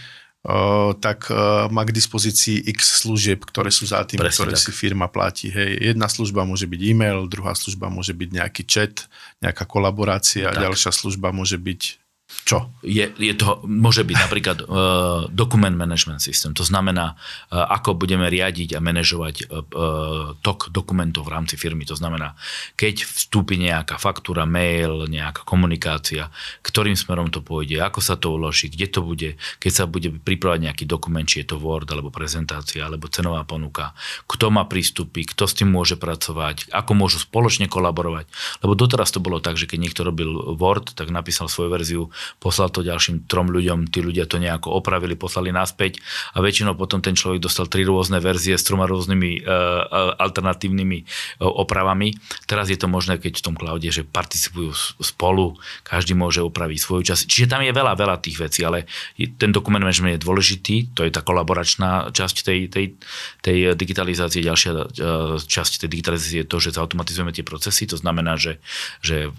[0.41, 4.65] Uh, tak uh, má k dispozícii x služieb, ktoré sú za tým, Presne ktoré tak.
[4.65, 5.53] si firma platí.
[5.53, 9.05] Hej, jedna služba môže byť e-mail, druhá služba môže byť nejaký chat,
[9.37, 10.65] nejaká kolaborácia, tak.
[10.65, 12.00] ďalšia služba môže byť
[12.41, 12.73] čo?
[12.81, 14.69] Je, je to, môže byť napríklad uh,
[15.29, 16.57] document management system.
[16.57, 21.85] To znamená, uh, ako budeme riadiť a manažovať uh, tok dokumentov v rámci firmy.
[21.85, 22.33] To znamená,
[22.75, 26.33] keď vstúpi nejaká faktúra, mail, nejaká komunikácia,
[26.65, 29.29] ktorým smerom to pôjde, ako sa to uloží, kde to bude,
[29.61, 33.93] keď sa bude pripravať nejaký dokument, či je to Word, alebo prezentácia, alebo cenová ponuka,
[34.25, 38.25] kto má prístupy, kto s tým môže pracovať, ako môžu spoločne kolaborovať.
[38.65, 42.03] Lebo doteraz to bolo tak, že keď niekto robil Word, tak napísal svoju verziu
[42.39, 46.01] poslal to ďalším trom ľuďom, tí ľudia to nejako opravili, poslali naspäť
[46.33, 51.49] a väčšinou potom ten človek dostal tri rôzne verzie s troma rôznymi uh, alternatívnymi uh,
[51.49, 52.15] opravami.
[52.45, 57.01] Teraz je to možné, keď v tom cloude, že participujú spolu, každý môže upraviť svoju
[57.11, 57.23] časť.
[57.27, 58.85] Čiže tam je veľa, veľa tých vecí, ale
[59.37, 62.85] ten dokument management je dôležitý, to je tá kolaboračná časť tej, tej,
[63.41, 64.45] tej digitalizácie.
[64.45, 64.71] Ďalšia
[65.45, 68.61] časť tej digitalizácie je to, že zautomatizujeme tie procesy, to znamená, že,
[69.01, 69.29] že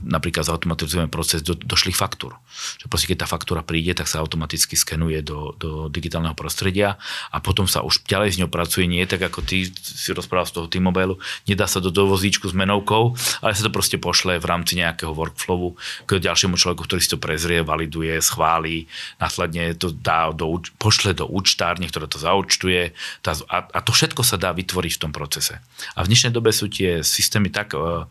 [0.00, 2.32] napríklad zautomatizujeme proces do, došlých faktúr.
[2.80, 6.96] Že proste keď tá faktúra príde, tak sa automaticky skenuje do, do digitálneho prostredia
[7.28, 8.88] a potom sa už ďalej s ňou pracuje.
[8.88, 13.12] Nie tak ako ty si rozprával z toho T-Mobilu, nedá sa do dovozíčku s menovkou,
[13.44, 15.76] ale sa to proste pošle v rámci nejakého workflowu
[16.08, 18.88] k ďalšiemu človeku, ktorý si to prezrie, validuje, schválí,
[19.20, 24.24] následne to dá do, pošle do účtárne, ktorá to zaúčtuje tá, a, a to všetko
[24.24, 25.60] sa dá vytvoriť v tom procese.
[25.98, 28.06] A v dnešnej dobe sú tie systémy tak, e,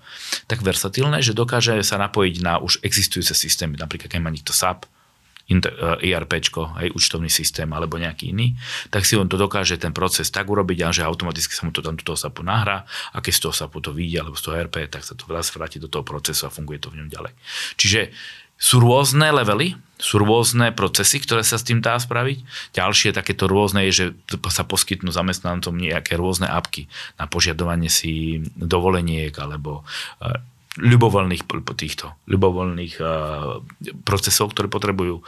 [0.45, 4.51] tak versatilné, že dokáže dokáže sa napojiť na už existujúce systémy, napríklad keď má niekto
[4.51, 4.91] SAP,
[5.99, 8.55] ERP, aj účtovný systém alebo nejaký iný,
[8.88, 11.84] tak si on to dokáže ten proces tak urobiť, a že automaticky sa mu to
[11.84, 14.55] tam do toho SAPu nahrá a keď z toho SAPu to vyjde alebo z toho
[14.55, 17.36] ERP, tak sa to zase vráti do toho procesu a funguje to v ňom ďalej.
[17.76, 18.15] Čiže
[18.61, 22.45] sú rôzne levely, sú rôzne procesy, ktoré sa s tým dá spraviť.
[22.78, 24.05] Ďalšie takéto rôzne je, že
[24.53, 26.86] sa poskytnú zamestnancom nejaké rôzne apky
[27.17, 29.82] na požiadovanie si dovoleniek alebo
[30.22, 30.38] e,
[30.80, 31.43] ľubovoľných
[31.76, 32.95] týchto ľubovoľných
[34.07, 35.24] procesov, ktoré potrebujú e,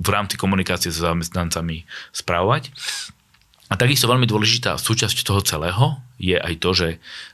[0.00, 1.84] v rámci komunikácie s zamestnancami
[2.16, 2.72] správovať.
[3.66, 6.88] A takisto veľmi dôležitá súčasť toho celého je aj to, že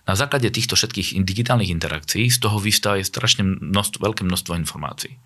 [0.09, 5.20] na základe týchto všetkých digitálnych interakcií z toho vystáva strašne množstvo, veľké množstvo informácií.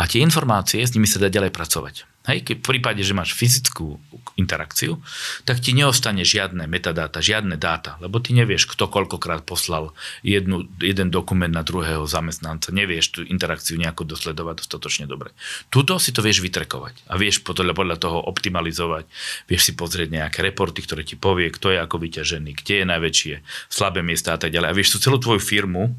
[0.00, 2.08] A tie informácie, s nimi sa dá ďalej pracovať.
[2.26, 4.02] Hej, keď v prípade, že máš fyzickú
[4.34, 4.98] interakciu,
[5.46, 9.94] tak ti neostane žiadne metadáta, žiadne dáta, lebo ty nevieš, kto koľkokrát poslal
[10.26, 15.30] jednu, jeden dokument na druhého zamestnanca, nevieš tú interakciu nejako dosledovať dostatočne dobre.
[15.70, 19.06] Tuto si to vieš vytrekovať a vieš podľa, podľa toho optimalizovať,
[19.46, 23.34] vieš si pozrieť nejaké reporty, ktoré ti povie, kto je ako vyťažený, kde je najväčšie
[23.70, 24.68] slabé miesta a tak ďalej.
[24.74, 25.94] A vieš tú celú tvoju firmu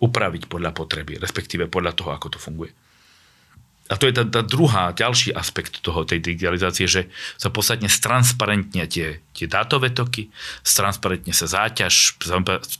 [0.00, 2.85] upraviť podľa potreby, respektíve podľa toho, ako to funguje
[3.86, 7.02] a to je tá, tá druhá, ďalší aspekt toho, tej digitalizácie, že
[7.38, 10.26] sa podstatne stransparentnia tie, tie dátové toky,
[10.66, 12.18] stransparentne sa záťaž,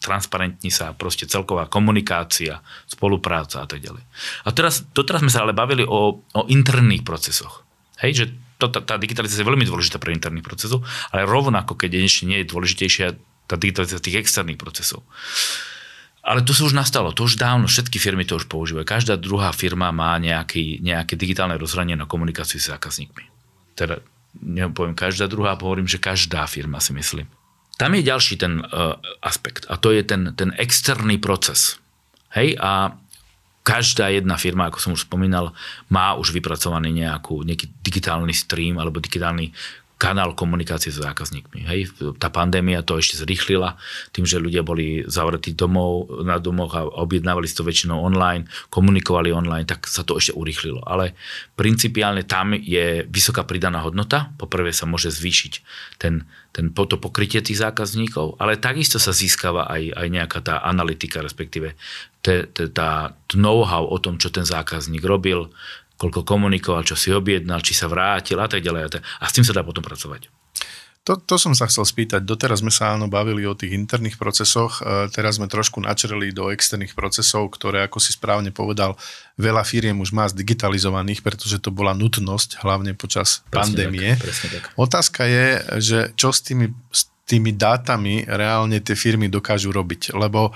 [0.02, 2.58] transparentní sa proste celková komunikácia,
[2.90, 4.02] spolupráca a tak ďalej.
[4.42, 7.62] A teraz, doteraz sme sa ale bavili o, o interných procesoch.
[8.02, 8.24] Hej, že
[8.58, 10.82] to, tá, tá digitalizácia je veľmi dôležitá pre interných procesov,
[11.14, 13.06] ale rovnako, keď ešte nie je dôležitejšia
[13.46, 15.06] tá digitalizácia tých externých procesov.
[16.26, 18.82] Ale to sa už nastalo, to už dávno, všetky firmy to už používajú.
[18.82, 23.22] Každá druhá firma má nejaký, nejaké digitálne rozhranie na komunikáciu s zákazníkmi.
[23.78, 24.02] Teda,
[24.42, 27.30] nepoviem každá druhá, hovorím, že každá firma si myslím.
[27.78, 31.78] Tam je ďalší ten uh, aspekt a to je ten, ten externý proces.
[32.34, 32.98] Hej, a
[33.62, 35.54] každá jedna firma, ako som už spomínal,
[35.90, 39.54] má už vypracovaný nejakú, nejaký digitálny stream alebo digitálny
[39.96, 41.64] kanál komunikácie s zákazníkmi.
[41.64, 41.80] Hej.
[42.20, 43.80] Tá pandémia to ešte zrýchlila
[44.12, 49.32] tým, že ľudia boli zavretí domov, na domoch a objednávali si to väčšinou online, komunikovali
[49.32, 50.84] online, tak sa to ešte urýchlilo.
[50.84, 51.16] Ale
[51.56, 54.36] principiálne tam je vysoká pridaná hodnota.
[54.36, 55.52] Poprvé sa môže zvýšiť
[55.96, 61.24] ten, ten, to pokrytie tých zákazníkov, ale takisto sa získava aj, aj nejaká tá analytika,
[61.24, 61.72] respektíve
[62.74, 65.46] tá know-how o tom, čo ten zákazník robil,
[65.96, 69.00] koľko komunikoval, čo si objednal, či sa vrátil a tak ďalej.
[69.00, 70.28] A s tým sa dá potom pracovať.
[71.06, 72.26] To, to som sa chcel spýtať.
[72.26, 76.50] Doteraz sme sa áno bavili o tých interných procesoch, e, teraz sme trošku načreli do
[76.50, 78.98] externých procesov, ktoré, ako si správne povedal,
[79.38, 84.18] veľa firiem už má zdigitalizovaných, pretože to bola nutnosť, hlavne počas presne pandémie.
[84.18, 84.64] Tak, tak.
[84.74, 85.46] Otázka je,
[85.78, 90.54] že čo s tými, s tými dátami reálne tie firmy dokážu robiť, lebo uh,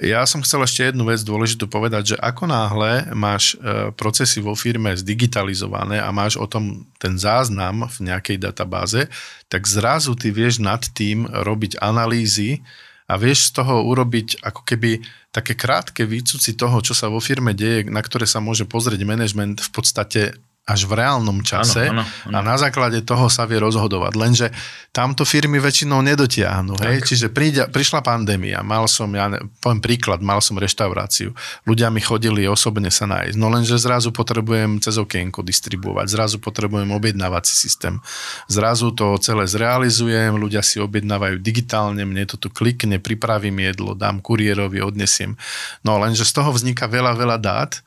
[0.00, 4.56] ja som chcel ešte jednu vec dôležitú povedať, že ako náhle máš e, procesy vo
[4.56, 9.12] firme zdigitalizované a máš o tom ten záznam v nejakej databáze,
[9.52, 12.64] tak zrazu ty vieš nad tým robiť analýzy
[13.04, 17.52] a vieš z toho urobiť ako keby také krátke výcuci toho, čo sa vo firme
[17.52, 20.20] deje, na ktoré sa môže pozrieť management v podstate
[20.62, 22.34] až v reálnom čase ano, ano, ano.
[22.38, 24.14] a na základe toho sa vie rozhodovať.
[24.14, 24.46] Lenže
[24.94, 26.78] tamto firmy väčšinou nedotiahnu.
[26.78, 27.02] Hej?
[27.02, 31.34] Čiže príďa, prišla pandémia, mal som, ja ne, poviem príklad, mal som reštauráciu.
[31.66, 33.34] Ľudia mi chodili osobne sa nájsť.
[33.34, 37.98] No lenže zrazu potrebujem cez okienko distribuovať, zrazu potrebujem objednávací systém.
[38.46, 44.22] Zrazu to celé zrealizujem, ľudia si objednávajú digitálne, mne to tu klikne, pripravím jedlo, dám
[44.22, 45.34] kuriérovi, odnesiem.
[45.82, 47.82] No lenže z toho vzniká veľa, veľa dát,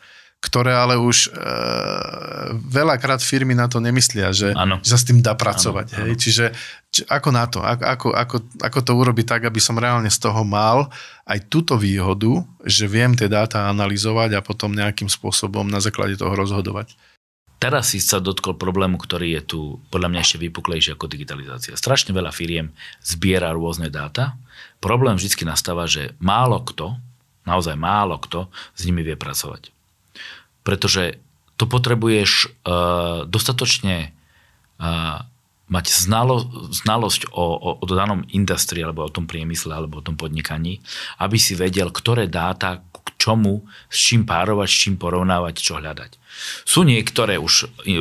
[0.46, 1.42] ktoré ale už e,
[2.54, 5.98] veľakrát firmy na to nemyslia, že, že sa s tým dá pracovať.
[5.98, 6.12] Ano, hej?
[6.14, 6.22] Ano.
[6.22, 6.46] Čiže
[6.94, 7.66] či, ako na to?
[7.66, 10.94] Ako, ako, ako to urobiť tak, aby som reálne z toho mal
[11.26, 16.38] aj túto výhodu, že viem tie dáta analyzovať a potom nejakým spôsobom na základe toho
[16.38, 16.94] rozhodovať.
[17.58, 21.74] Teraz si sa dotkol problému, ktorý je tu podľa mňa ešte vypuklejší ako digitalizácia.
[21.74, 22.70] Strašne veľa firiem
[23.02, 24.38] zbiera rôzne dáta.
[24.78, 26.94] Problém vždy nastáva, že málo kto,
[27.50, 29.75] naozaj málo kto s nimi vie pracovať
[30.66, 31.22] pretože
[31.56, 34.12] to potrebuješ uh, dostatočne
[34.82, 35.24] uh,
[35.66, 40.14] mať znalo, znalosť o, o, o danom industrii, alebo o tom priemysle, alebo o tom
[40.14, 40.78] podnikaní,
[41.18, 46.22] aby si vedel, ktoré dáta k čomu, s čím párovať, s čím porovnávať, čo hľadať.
[46.68, 47.96] Sú niektoré už e,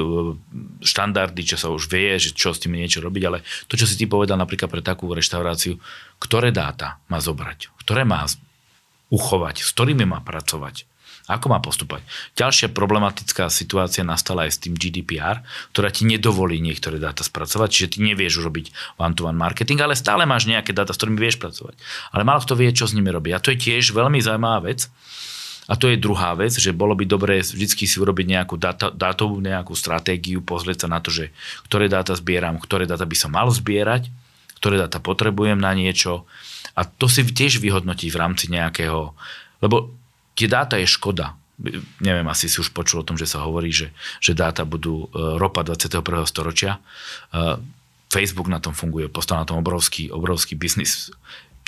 [0.84, 3.96] štandardy, čo sa už vie, že čo s tým niečo robiť, ale to, čo si
[3.96, 5.80] ty povedal napríklad pre takú reštauráciu,
[6.20, 8.28] ktoré dáta má zobrať, ktoré má
[9.08, 10.84] uchovať, s ktorými má pracovať,
[11.24, 12.04] ako má postupovať?
[12.36, 15.40] Ďalšia problematická situácia nastala aj s tým GDPR,
[15.72, 20.44] ktorá ti nedovolí niektoré dáta spracovať, čiže ty nevieš robiť one-to-one marketing, ale stále máš
[20.44, 21.80] nejaké dáta, s ktorými vieš pracovať.
[22.12, 23.32] Ale málo kto vie, čo s nimi robí.
[23.32, 24.92] A to je tiež veľmi zaujímavá vec.
[25.64, 29.40] A to je druhá vec, že bolo by dobré vždy si urobiť nejakú data, dátovú
[29.40, 31.32] nejakú stratégiu, pozrieť sa na to, že
[31.64, 34.12] ktoré dáta zbieram, ktoré dáta by som mal zbierať,
[34.60, 36.28] ktoré dáta potrebujem na niečo.
[36.76, 39.16] A to si tiež vyhodnotiť v rámci nejakého...
[39.64, 40.03] Lebo
[40.34, 41.34] tie dáta je škoda.
[42.02, 45.38] Neviem, asi si už počul o tom, že sa hovorí, že, že dáta budú e,
[45.38, 46.02] ropa 21.
[46.26, 46.82] storočia.
[47.30, 47.62] E,
[48.10, 51.14] Facebook na tom funguje, postal na tom obrovský, obrovský biznis.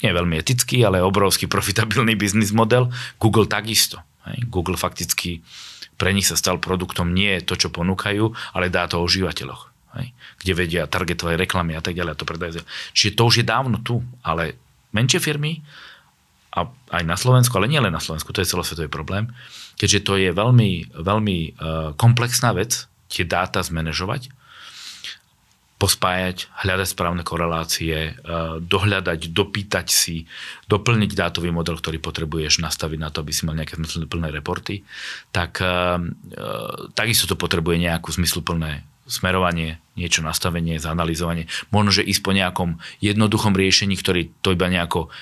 [0.03, 2.91] Nie veľmi etický, ale obrovský profitabilný biznis model.
[3.23, 4.03] Google takisto.
[4.51, 5.41] Google fakticky
[5.97, 9.73] pre nich sa stal produktom nie to, čo ponúkajú, ale dá to o užívateľoch.
[10.45, 12.61] Kde vedia targetovať reklamy a tak ďalej a to predajú.
[12.93, 14.61] Čiže to už je dávno tu, ale
[14.93, 15.65] menšie firmy
[16.57, 19.29] a aj na Slovensku, ale nie len na Slovensku, to je celosvetový problém,
[19.77, 21.51] keďže to je veľmi, veľmi e,
[22.01, 24.33] komplexná vec, tie dáta zmanéžovať,
[25.77, 28.33] pospájať, hľadať správne korelácie, e,
[28.65, 30.25] dohľadať, dopýtať si,
[30.73, 34.81] doplniť dátový model, ktorý potrebuješ nastaviť na to, aby si mal nejaké zmysluplné reporty,
[35.37, 35.69] tak e,
[36.97, 41.47] takisto to potrebuje nejakú zmysluplné smerovanie, niečo nastavenie, zanalizovanie.
[41.71, 45.15] Možno, že ísť po nejakom jednoduchom riešení, ktorý to iba nejako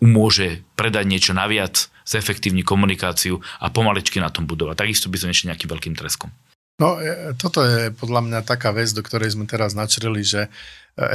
[0.00, 4.86] umôže predať niečo naviac, zefektívni komunikáciu a pomaličky na tom budovať.
[4.86, 6.30] Takisto by som ešte nejakým veľkým treskom.
[6.76, 10.48] No, e, toto je podľa mňa taká vec, do ktorej sme teraz načreli, že e,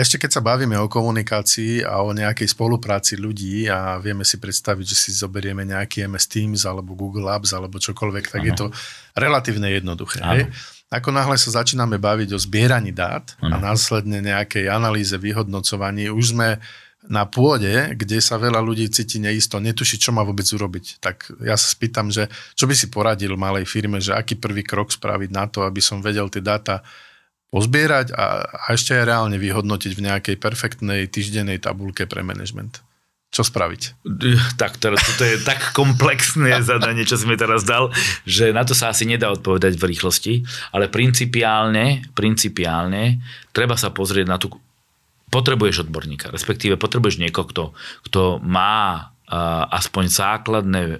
[0.01, 4.85] ešte keď sa bavíme o komunikácii a o nejakej spolupráci ľudí a vieme si predstaviť,
[4.89, 8.47] že si zoberieme nejaký MS Teams alebo Google Apps alebo čokoľvek, tak ano.
[8.49, 8.65] je to
[9.13, 10.25] relatívne jednoduché.
[10.91, 13.61] Ako náhle sa začíname baviť o zbieraní dát ano.
[13.61, 16.57] a následne nejakej analýze, vyhodnocovaní, už sme
[17.09, 21.01] na pôde, kde sa veľa ľudí cíti neisto, netuší, čo má vôbec urobiť.
[21.01, 24.93] Tak ja sa spýtam, že čo by si poradil malej firme, že aký prvý krok
[24.93, 26.85] spraviť na to, aby som vedel tie dáta
[27.49, 32.79] pozbierať a, a ešte aj reálne vyhodnotiť v nejakej perfektnej týždennej tabulke pre management.
[33.31, 34.03] Čo spraviť?
[34.59, 37.87] Tak, teraz, toto je tak komplexné zadanie, čo si mi teraz dal,
[38.27, 40.33] že na to sa asi nedá odpovedať v rýchlosti,
[40.75, 43.23] ale principiálne, principiálne
[43.55, 44.51] treba sa pozrieť na tú
[45.31, 47.63] potrebuješ odborníka, respektíve potrebuješ niekoho, kto,
[48.05, 50.99] kto má uh, aspoň základné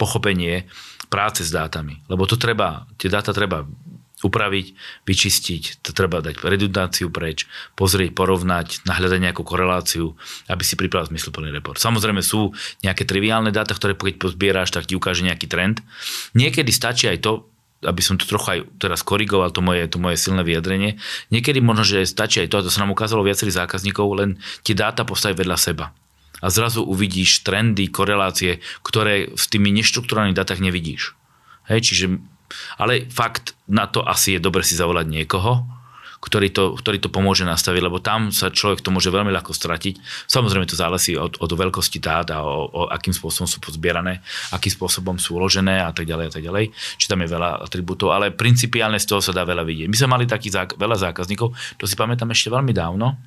[0.00, 0.66] pochopenie
[1.12, 2.02] práce s dátami.
[2.10, 3.68] Lebo to treba, tie dáta treba
[4.24, 4.66] upraviť,
[5.04, 7.44] vyčistiť, to treba dať redundáciu preč,
[7.76, 10.16] pozrieť, porovnať, nahľadať nejakú koreláciu,
[10.48, 11.76] aby si pripravil zmysluplný report.
[11.76, 15.84] Samozrejme sú nejaké triviálne dáta, ktoré keď pozbieraš, tak ti ukáže nejaký trend.
[16.32, 17.52] Niekedy stačí aj to,
[17.84, 20.96] aby som to trochu aj teraz korigoval, to moje, to moje silné vyjadrenie.
[21.28, 24.30] Niekedy možno, že stačí aj to, a to sa nám ukázalo viacerých zákazníkov, len
[24.64, 25.92] tie dáta postaviť vedľa seba.
[26.42, 31.16] A zrazu uvidíš trendy, korelácie, ktoré v tými neštrukturálnych dátach nevidíš.
[31.70, 32.06] Hej, čiže,
[32.76, 35.64] ale fakt na to asi je dobre si zavolať niekoho,
[36.24, 40.00] ktorý to, ktorý to pomôže nastaviť, lebo tam sa človek to môže veľmi ľahko stratiť.
[40.24, 44.72] Samozrejme to záleží od, od veľkosti dát a o, o akým spôsobom sú pozbierané, akým
[44.72, 46.72] spôsobom sú uložené a tak ďalej a tak ďalej.
[46.72, 49.86] Či tam je veľa atribútov, ale principiálne z toho sa dá veľa vidieť.
[49.92, 53.20] My sme mali takých zák- veľa zákazníkov, to si pamätám ešte veľmi dávno.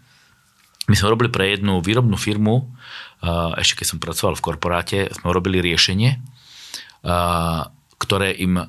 [0.90, 2.66] My sme robili pre jednu výrobnú firmu,
[3.60, 6.18] ešte keď som pracoval v korporáte, sme robili riešenie,
[8.00, 8.66] ktoré im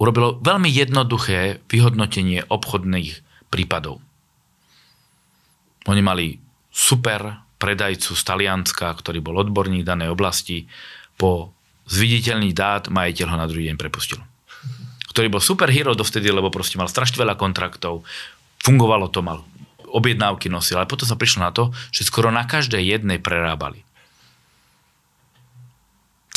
[0.00, 4.00] urobilo veľmi jednoduché vyhodnotenie obchodných prípadov.
[5.88, 6.36] Oni mali
[6.68, 10.70] super predajcu z Talianska, ktorý bol odborník danej oblasti.
[11.18, 11.50] Po
[11.90, 14.22] zviditeľných dát majiteľ ho na druhý deň prepustil.
[15.10, 18.06] Ktorý bol super hero dovtedy, lebo proste mal strašne veľa kontraktov,
[18.62, 19.42] fungovalo to, mal
[19.88, 23.82] objednávky nosil, ale potom sa prišlo na to, že skoro na každej jednej prerábali.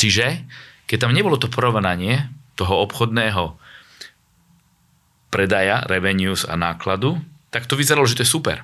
[0.00, 0.42] Čiže,
[0.90, 2.26] keď tam nebolo to porovnanie
[2.58, 3.61] toho obchodného
[5.32, 7.16] predaja, revenues a nákladu,
[7.48, 8.60] tak to vyzeralo, že to je super.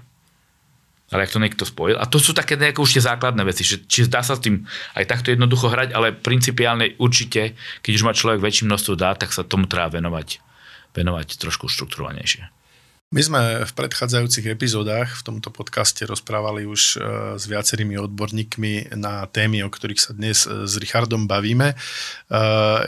[1.09, 1.97] Ale ak to niekto spojil.
[1.97, 3.64] A to sú také nejaké už tie základné veci.
[3.64, 8.05] Že, či dá sa s tým aj takto jednoducho hrať, ale principiálne určite, keď už
[8.05, 10.45] má človek väčšie množstvo dát, tak sa tomu treba venovať,
[10.93, 12.58] venovať trošku štruktúrovanejšie.
[13.09, 16.97] My sme v predchádzajúcich epizódach v tomto podcaste rozprávali už e,
[17.41, 21.73] s viacerými odborníkmi na témy, o ktorých sa dnes e, s Richardom bavíme.
[21.73, 21.77] E,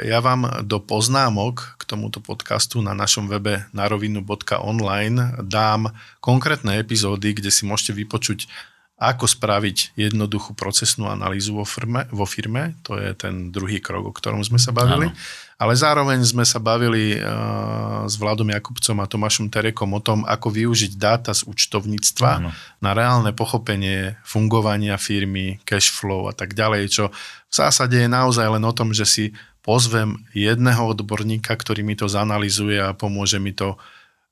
[0.05, 5.89] ja vám do poznámok k tomuto podcastu na našom webe narovinu.online dám
[6.21, 8.45] konkrétne epizódy, kde si môžete vypočuť
[9.01, 14.13] ako spraviť jednoduchú procesnú analýzu vo firme, vo firme, to je ten druhý krok, o
[14.13, 15.09] ktorom sme sa bavili.
[15.09, 15.17] Áno.
[15.57, 20.53] Ale zároveň sme sa bavili uh, s Vladom Jakubcom a Tomášom Terekom o tom, ako
[20.53, 22.53] využiť dáta z účtovníctva Áno.
[22.85, 27.05] na reálne pochopenie fungovania firmy, cash flow a tak ďalej, čo
[27.49, 29.25] v zásade je naozaj len o tom, že si
[29.65, 33.81] pozvem jedného odborníka, ktorý mi to zanalizuje a pomôže mi to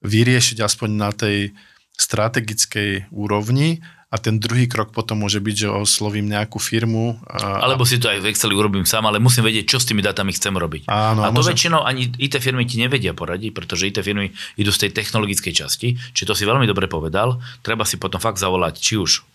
[0.05, 1.57] vyriešiť aspoň na tej
[1.99, 7.21] strategickej úrovni a ten druhý krok potom môže byť, že oslovím nejakú firmu.
[7.29, 7.61] A...
[7.61, 10.33] Alebo si to aj v Exceli urobím sám, ale musím vedieť, čo s tými datami
[10.33, 10.89] chcem robiť.
[10.89, 11.53] Áno, a to môžem...
[11.53, 16.01] väčšinou ani IT firmy ti nevedia poradiť, pretože IT firmy idú z tej technologickej časti,
[16.17, 19.29] či to si veľmi dobre povedal, treba si potom fakt zavolať či už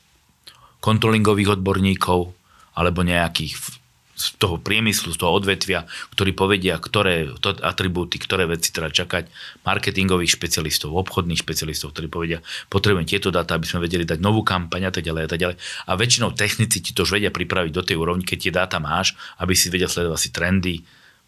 [0.82, 2.34] kontrolingových odborníkov,
[2.74, 3.82] alebo nejakých
[4.24, 5.84] z toho priemyslu, z toho odvetvia,
[6.15, 9.28] ktorí povedia, ktoré to atribúty, ktoré veci treba čakať,
[9.67, 12.39] marketingových špecialistov, obchodných špecialistov, ktorí povedia,
[12.71, 15.55] potrebujeme tieto dáta, aby sme vedeli dať novú kampaň a tak ďalej a tak ďalej.
[15.59, 19.11] A väčšinou technici ti to už vedia pripraviť do tej úrovni, keď tie dáta máš,
[19.43, 20.76] aby si vedel sledovať si trendy,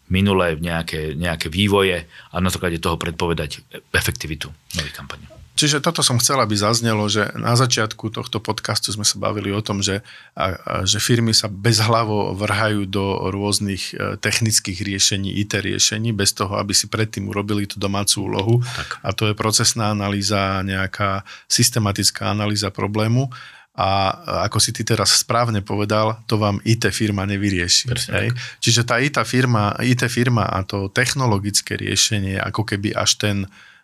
[0.08, 5.35] minulé nejaké, nejaké vývoje a na základe toho predpovedať efektivitu nových kampaní.
[5.56, 9.64] Čiže toto som chcel, aby zaznelo, že na začiatku tohto podcastu sme sa bavili o
[9.64, 10.04] tom, že,
[10.36, 16.36] a, a, že firmy sa bezhlavo vrhajú do rôznych e, technických riešení, IT riešení, bez
[16.36, 18.54] toho, aby si predtým urobili tú domácu úlohu.
[18.60, 19.00] Tak.
[19.00, 23.32] A to je procesná analýza, nejaká systematická analýza problému.
[23.76, 24.12] A
[24.48, 27.92] ako si ty teraz správne povedal, to vám IT firma nevyrieši.
[28.08, 28.28] hej?
[28.60, 33.36] Čiže tá IT firma, IT firma a to technologické riešenie, ako keby až ten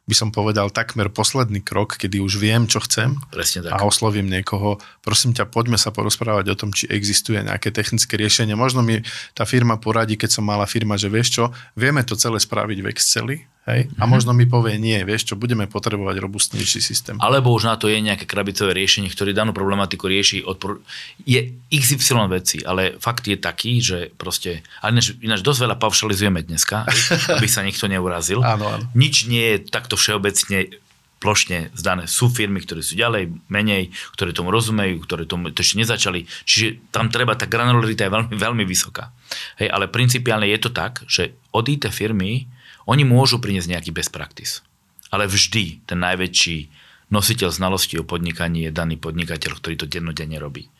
[0.02, 3.78] by som povedal, takmer posledný krok, kedy už viem, čo chcem Presne tak.
[3.78, 4.82] a oslovím niekoho.
[4.98, 8.58] Prosím ťa, poďme sa porozprávať o tom, či existuje nejaké technické riešenie.
[8.58, 8.98] Možno mi
[9.38, 11.44] tá firma poradí, keď som mala firma, že vieš čo,
[11.78, 13.94] vieme to celé spraviť v Exceli, Hej?
[13.94, 14.10] A mhm.
[14.10, 17.14] možno mi povie, nie, vieš čo, budeme potrebovať robustnejší systém.
[17.22, 20.42] Alebo už na to je nejaké krabicové riešenie, ktoré danú problematiku rieši.
[20.42, 20.82] Odpor...
[21.22, 26.42] Je XY veci, ale fakt je taký, že proste, ale ináč, ináč dosť veľa paušalizujeme
[26.42, 26.82] dneska,
[27.38, 28.42] aby sa nikto neurazil.
[28.42, 28.84] áno, áno.
[28.98, 30.82] Nič nie je takto všeobecne
[31.22, 32.10] plošne zdané.
[32.10, 36.26] Sú firmy, ktoré sú ďalej, menej, ktoré tomu rozumejú, ktoré tomu to ešte nezačali.
[36.26, 39.14] Čiže tam treba, tá granularita je veľmi, veľmi vysoká.
[39.62, 42.50] Hej, ale principiálne je to tak, že od IT firmy
[42.86, 44.64] oni môžu priniesť nejaký best practice.
[45.12, 46.72] Ale vždy ten najväčší
[47.12, 50.72] nositeľ znalosti o podnikaní je daný podnikateľ, ktorý to dennodenne robí.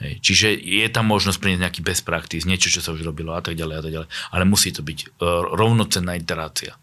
[0.00, 0.18] Hej.
[0.24, 3.54] Čiže je tam možnosť priniesť nejaký best practice, niečo, čo sa už robilo a tak
[3.54, 4.08] ďalej a tak ďalej.
[4.32, 6.74] Ale musí to byť uh, rovnocenná interácia,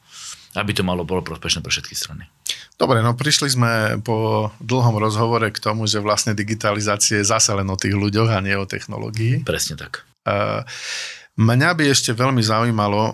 [0.53, 2.29] aby to malo bolo prospešné pre všetky strany.
[2.77, 3.71] Dobre, no prišli sme
[4.05, 8.39] po dlhom rozhovore k tomu, že vlastne digitalizácia je zase len o tých ľuďoch a
[8.39, 9.41] nie o technológii.
[9.41, 10.05] Presne tak.
[10.21, 10.61] Uh,
[11.37, 13.01] Mňa by ešte veľmi zaujímalo,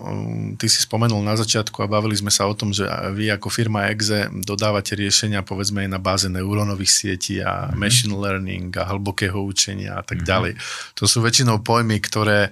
[0.56, 3.92] ty si spomenul na začiatku a bavili sme sa o tom, že vy ako firma
[3.92, 7.76] EXE dodávate riešenia povedzme aj na báze neurónových sietí a mm-hmm.
[7.76, 10.32] machine learning a hlbokého učenia a tak mm-hmm.
[10.32, 10.52] ďalej.
[10.96, 12.50] To sú väčšinou pojmy, ktoré e,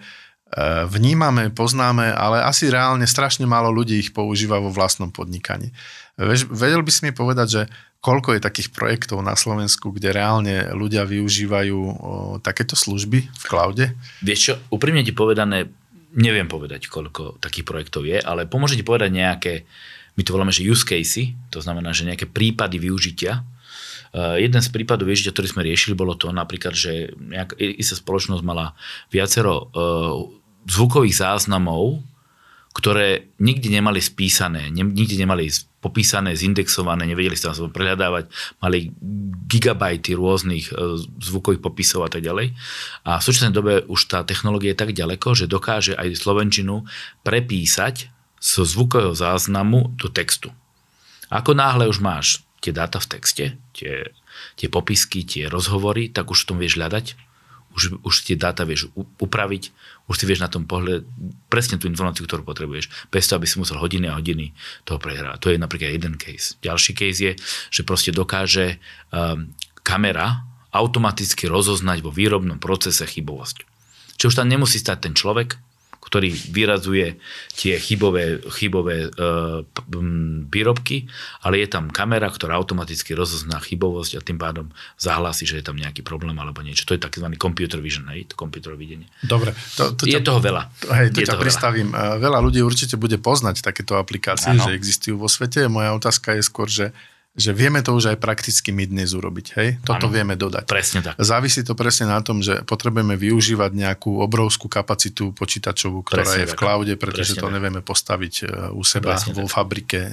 [0.93, 5.73] vnímame, poznáme, ale asi reálne strašne málo ľudí ich používa vo vlastnom podnikaní.
[6.53, 7.63] Vedel by si mi povedať, že
[8.03, 11.79] koľko je takých projektov na Slovensku, kde reálne ľudia využívajú
[12.43, 13.95] takéto služby v cloude?
[14.27, 15.71] Vieš čo, úprimne ti povedané,
[16.19, 19.53] neviem povedať, koľko takých projektov je, ale pomôže ti povedať nejaké,
[20.19, 23.47] my to voláme, že use casey, to znamená, že nejaké prípady využitia.
[24.13, 28.45] Uh, jeden z prípadov využitia, ktorý sme riešili, bolo to napríklad, že nejak, istá spoločnosť
[28.45, 28.77] mala
[29.09, 30.27] viacero uh,
[30.69, 32.03] zvukových záznamov,
[32.73, 35.53] ktoré nikdy nemali spísané, nikdy nemali
[35.85, 38.31] popísané, zindexované, nevedeli sa tam prehľadávať,
[38.63, 38.95] mali
[39.51, 42.55] gigabajty rôznych e, zvukových popisov a tak ďalej.
[43.05, 46.87] A v súčasnej dobe už tá technológia je tak ďaleko, že dokáže aj slovenčinu
[47.27, 48.09] prepísať
[48.39, 50.55] zo zvukového záznamu do textu.
[51.29, 53.45] Ako náhle už máš tie dáta v texte,
[53.75, 54.15] tie,
[54.55, 57.32] tie popisky, tie rozhovory, tak už v tom vieš hľadať
[57.77, 59.73] už, už tie dáta vieš upraviť,
[60.09, 61.05] už si vieš na tom pohľad
[61.49, 64.53] presne tú informáciu, ktorú potrebuješ, bez toho, aby si musel hodiny a hodiny
[64.85, 65.41] toho prehrať.
[65.41, 66.61] To je napríklad jeden case.
[66.61, 67.33] Ďalší case je,
[67.73, 68.77] že proste dokáže
[69.11, 69.51] um,
[69.81, 73.69] kamera automaticky rozoznať vo výrobnom procese chybovosť.
[74.17, 75.61] Čiže už tam nemusí stať ten človek,
[76.03, 77.23] ktorý vyrazuje
[77.55, 79.09] tie chybové, chybové e,
[80.51, 81.07] výrobky,
[81.47, 84.67] ale je tam kamera, ktorá automaticky rozozná chybovosť a tým pádom
[84.99, 86.85] zahlási, že je tam nejaký problém alebo niečo.
[86.91, 87.27] To je tzv.
[87.39, 89.07] computer vision, hej, to computer videnie.
[89.23, 89.55] Dobre.
[89.79, 90.63] To, to je ťa, toho veľa.
[90.91, 91.95] Hej, to je ťa pristavím.
[91.95, 92.19] Veľa.
[92.19, 94.67] veľa ľudí určite bude poznať takéto aplikácie, ano.
[94.67, 95.71] že existujú vo svete.
[95.71, 96.91] Moja otázka je skôr, že
[97.33, 99.47] že vieme to už aj prakticky my dnes urobiť.
[99.57, 99.69] Hej?
[99.81, 100.69] Toto ano, vieme dodať.
[100.69, 101.17] Presne tak.
[101.17, 106.53] Závisí to presne na tom, že potrebujeme využívať nejakú obrovskú kapacitu počítačovú, ktorá presne je
[106.53, 107.55] v cloude, pretože presne to tak.
[107.57, 108.45] nevieme postaviť e,
[108.77, 109.53] u seba presne vo tak.
[109.57, 110.13] fabrike, e,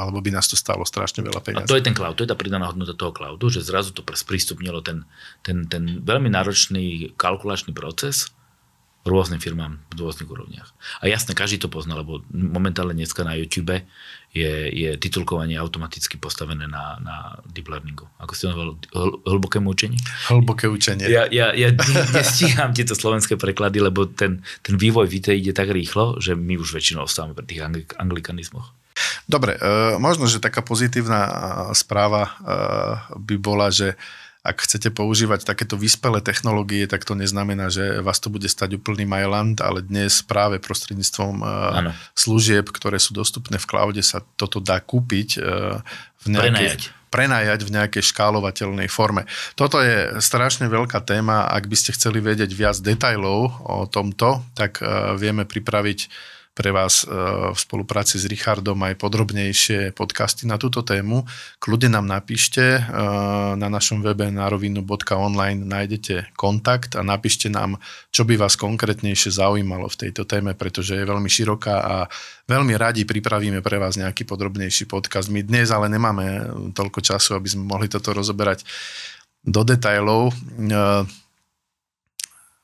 [0.00, 1.68] alebo by nás to stalo strašne veľa peniazí.
[1.68, 4.00] A to je ten cloud, to je tá pridaná hodnota toho cloudu, že zrazu to
[4.00, 5.04] sprístupnilo ten,
[5.44, 8.32] ten, ten veľmi náročný kalkulačný proces,
[9.06, 10.74] rôznym firmám v rôznych úrovniach.
[11.00, 13.84] A jasne, každý to pozná, lebo momentálne dneska na YouTube
[14.34, 17.16] je, je titulkovanie automaticky postavené na, na
[17.48, 18.04] deep learningu.
[18.20, 19.98] Ako ste hovorili, hl- hlboké učenie?
[20.28, 21.08] Hlboké učenie.
[21.08, 21.72] Ja, ja, ja
[22.16, 26.76] nestíham tieto slovenské preklady, lebo ten, ten vývoj vite ide tak rýchlo, že my už
[26.76, 28.76] väčšinou ostávame pri tých angli- anglikanizmoch.
[29.30, 31.32] Dobre, e, možno, že taká pozitívna e,
[31.78, 32.32] správa e,
[33.14, 33.94] by bola, že
[34.48, 39.04] ak chcete používať takéto vyspelé technológie, tak to neznamená, že vás to bude stať úplný
[39.04, 41.90] Mailand, ale dnes práve prostredníctvom ano.
[41.92, 45.84] Eh, služieb, ktoré sú dostupné v cloude, sa toto dá kúpiť eh,
[46.24, 49.28] v nejakej, prenajať v nejakej škálovateľnej forme.
[49.52, 51.44] Toto je strašne veľká téma.
[51.44, 56.08] Ak by ste chceli vedieť viac detajlov o tomto, tak eh, vieme pripraviť
[56.58, 57.14] pre vás e,
[57.54, 61.22] v spolupráci s Richardom aj podrobnejšie podcasty na túto tému.
[61.62, 62.90] Kľudne nám napíšte, e,
[63.54, 67.78] na našom webe narovinu.online nájdete kontakt a napíšte nám,
[68.10, 71.96] čo by vás konkrétnejšie zaujímalo v tejto téme, pretože je veľmi široká a
[72.50, 75.30] veľmi radi pripravíme pre vás nejaký podrobnejší podcast.
[75.30, 78.66] My dnes ale nemáme toľko času, aby sme mohli toto rozoberať
[79.46, 80.34] do detajlov.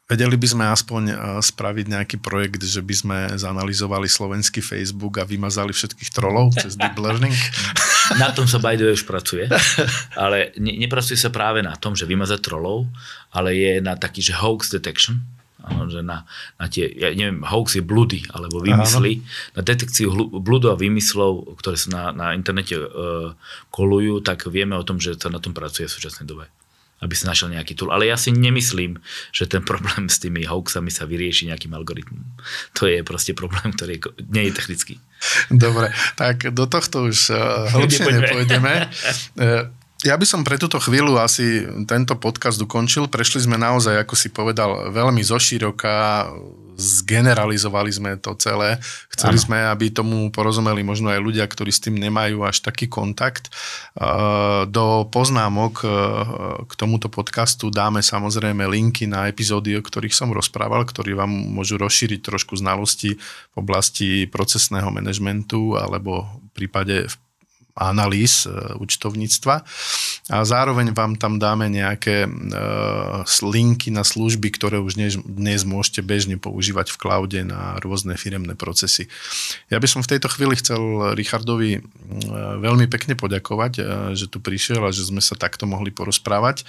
[0.04, 5.16] E, Vedeli by sme aspoň eh, spraviť nejaký projekt, že by sme zanalizovali slovenský Facebook
[5.16, 7.32] a vymazali všetkých trolov cez deep learning?
[8.20, 9.48] Na tom sa by už pracuje,
[10.12, 12.84] ale ne, nepracuje sa práve na tom, že vymazať trolov,
[13.32, 15.24] ale je na taký, že hoax detection,
[15.64, 16.28] Áno, že na,
[16.60, 19.24] na tie, ja neviem, hoax je bludy, alebo vymysly.
[19.24, 19.56] Áno.
[19.56, 23.32] Na detekciu bludov a vymyslov, ktoré sa na, na internete uh,
[23.72, 26.52] kolujú, tak vieme o tom, že sa na tom pracuje v súčasnej dobe
[27.02, 27.92] aby si našiel nejaký tool.
[27.92, 28.98] Ale ja si nemyslím,
[29.34, 32.22] že ten problém s tými hoaxami sa vyrieši nejakým algoritmom.
[32.80, 34.94] To je proste problém, ktorý nie je technický.
[35.48, 38.72] Dobre, tak do tohto už uh, hlbšie nepôjdeme.
[40.04, 43.08] Ja by som pre túto chvíľu asi tento podcast ukončil.
[43.08, 46.28] Prešli sme naozaj, ako si povedal, veľmi zoširoka,
[46.76, 48.76] zgeneralizovali sme to celé.
[49.08, 49.44] Chceli ano.
[49.48, 53.48] sme, aby tomu porozumeli možno aj ľudia, ktorí s tým nemajú až taký kontakt.
[54.68, 55.88] Do poznámok e,
[56.68, 61.80] k tomuto podcastu dáme samozrejme linky na epizódy, o ktorých som rozprával, ktorí vám môžu
[61.80, 67.14] rozšíriť trošku znalosti v oblasti procesného manažmentu alebo v prípade v
[67.74, 69.66] analýz e, účtovníctva
[70.30, 72.28] a zároveň vám tam dáme nejaké e,
[73.42, 78.54] linky na služby, ktoré už dnes, dnes môžete bežne používať v cloude na rôzne firemné
[78.54, 79.10] procesy.
[79.74, 81.80] Ja by som v tejto chvíli chcel Richardovi e,
[82.62, 83.72] veľmi pekne poďakovať,
[84.14, 86.62] že tu prišiel a že sme sa takto mohli porozprávať.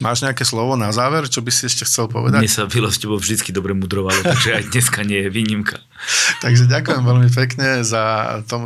[0.00, 2.40] Máš nejaké slovo na záver, čo by si ešte chcel povedať?
[2.40, 5.76] Mne sa Vilo s tebou vždy dobre mudrovalo, takže aj dneska nie je výnimka.
[6.44, 8.64] takže ďakujem veľmi pekne za, to,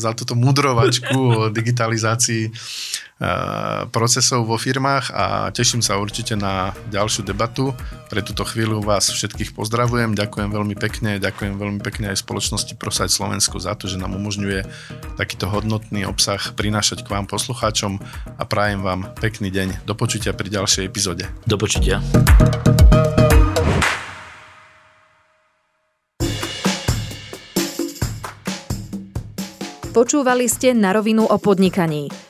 [0.00, 2.48] za túto mudrovačku o digitalizácii
[3.92, 7.76] procesov vo firmách a teším sa určite na ďalšiu debatu.
[8.08, 13.12] Pre túto chvíľu vás všetkých pozdravujem, ďakujem veľmi pekne, ďakujem veľmi pekne aj spoločnosti Prosať
[13.12, 14.64] Slovensko za to, že nám umožňuje
[15.20, 18.00] takýto hodnotný obsah prinášať k vám poslucháčom
[18.40, 19.84] a prajem vám pekný deň.
[19.84, 21.28] Do počutia pri ďalšej epizóde.
[21.44, 22.00] Do počutia.
[29.90, 32.29] Počúvali ste na rovinu o podnikaní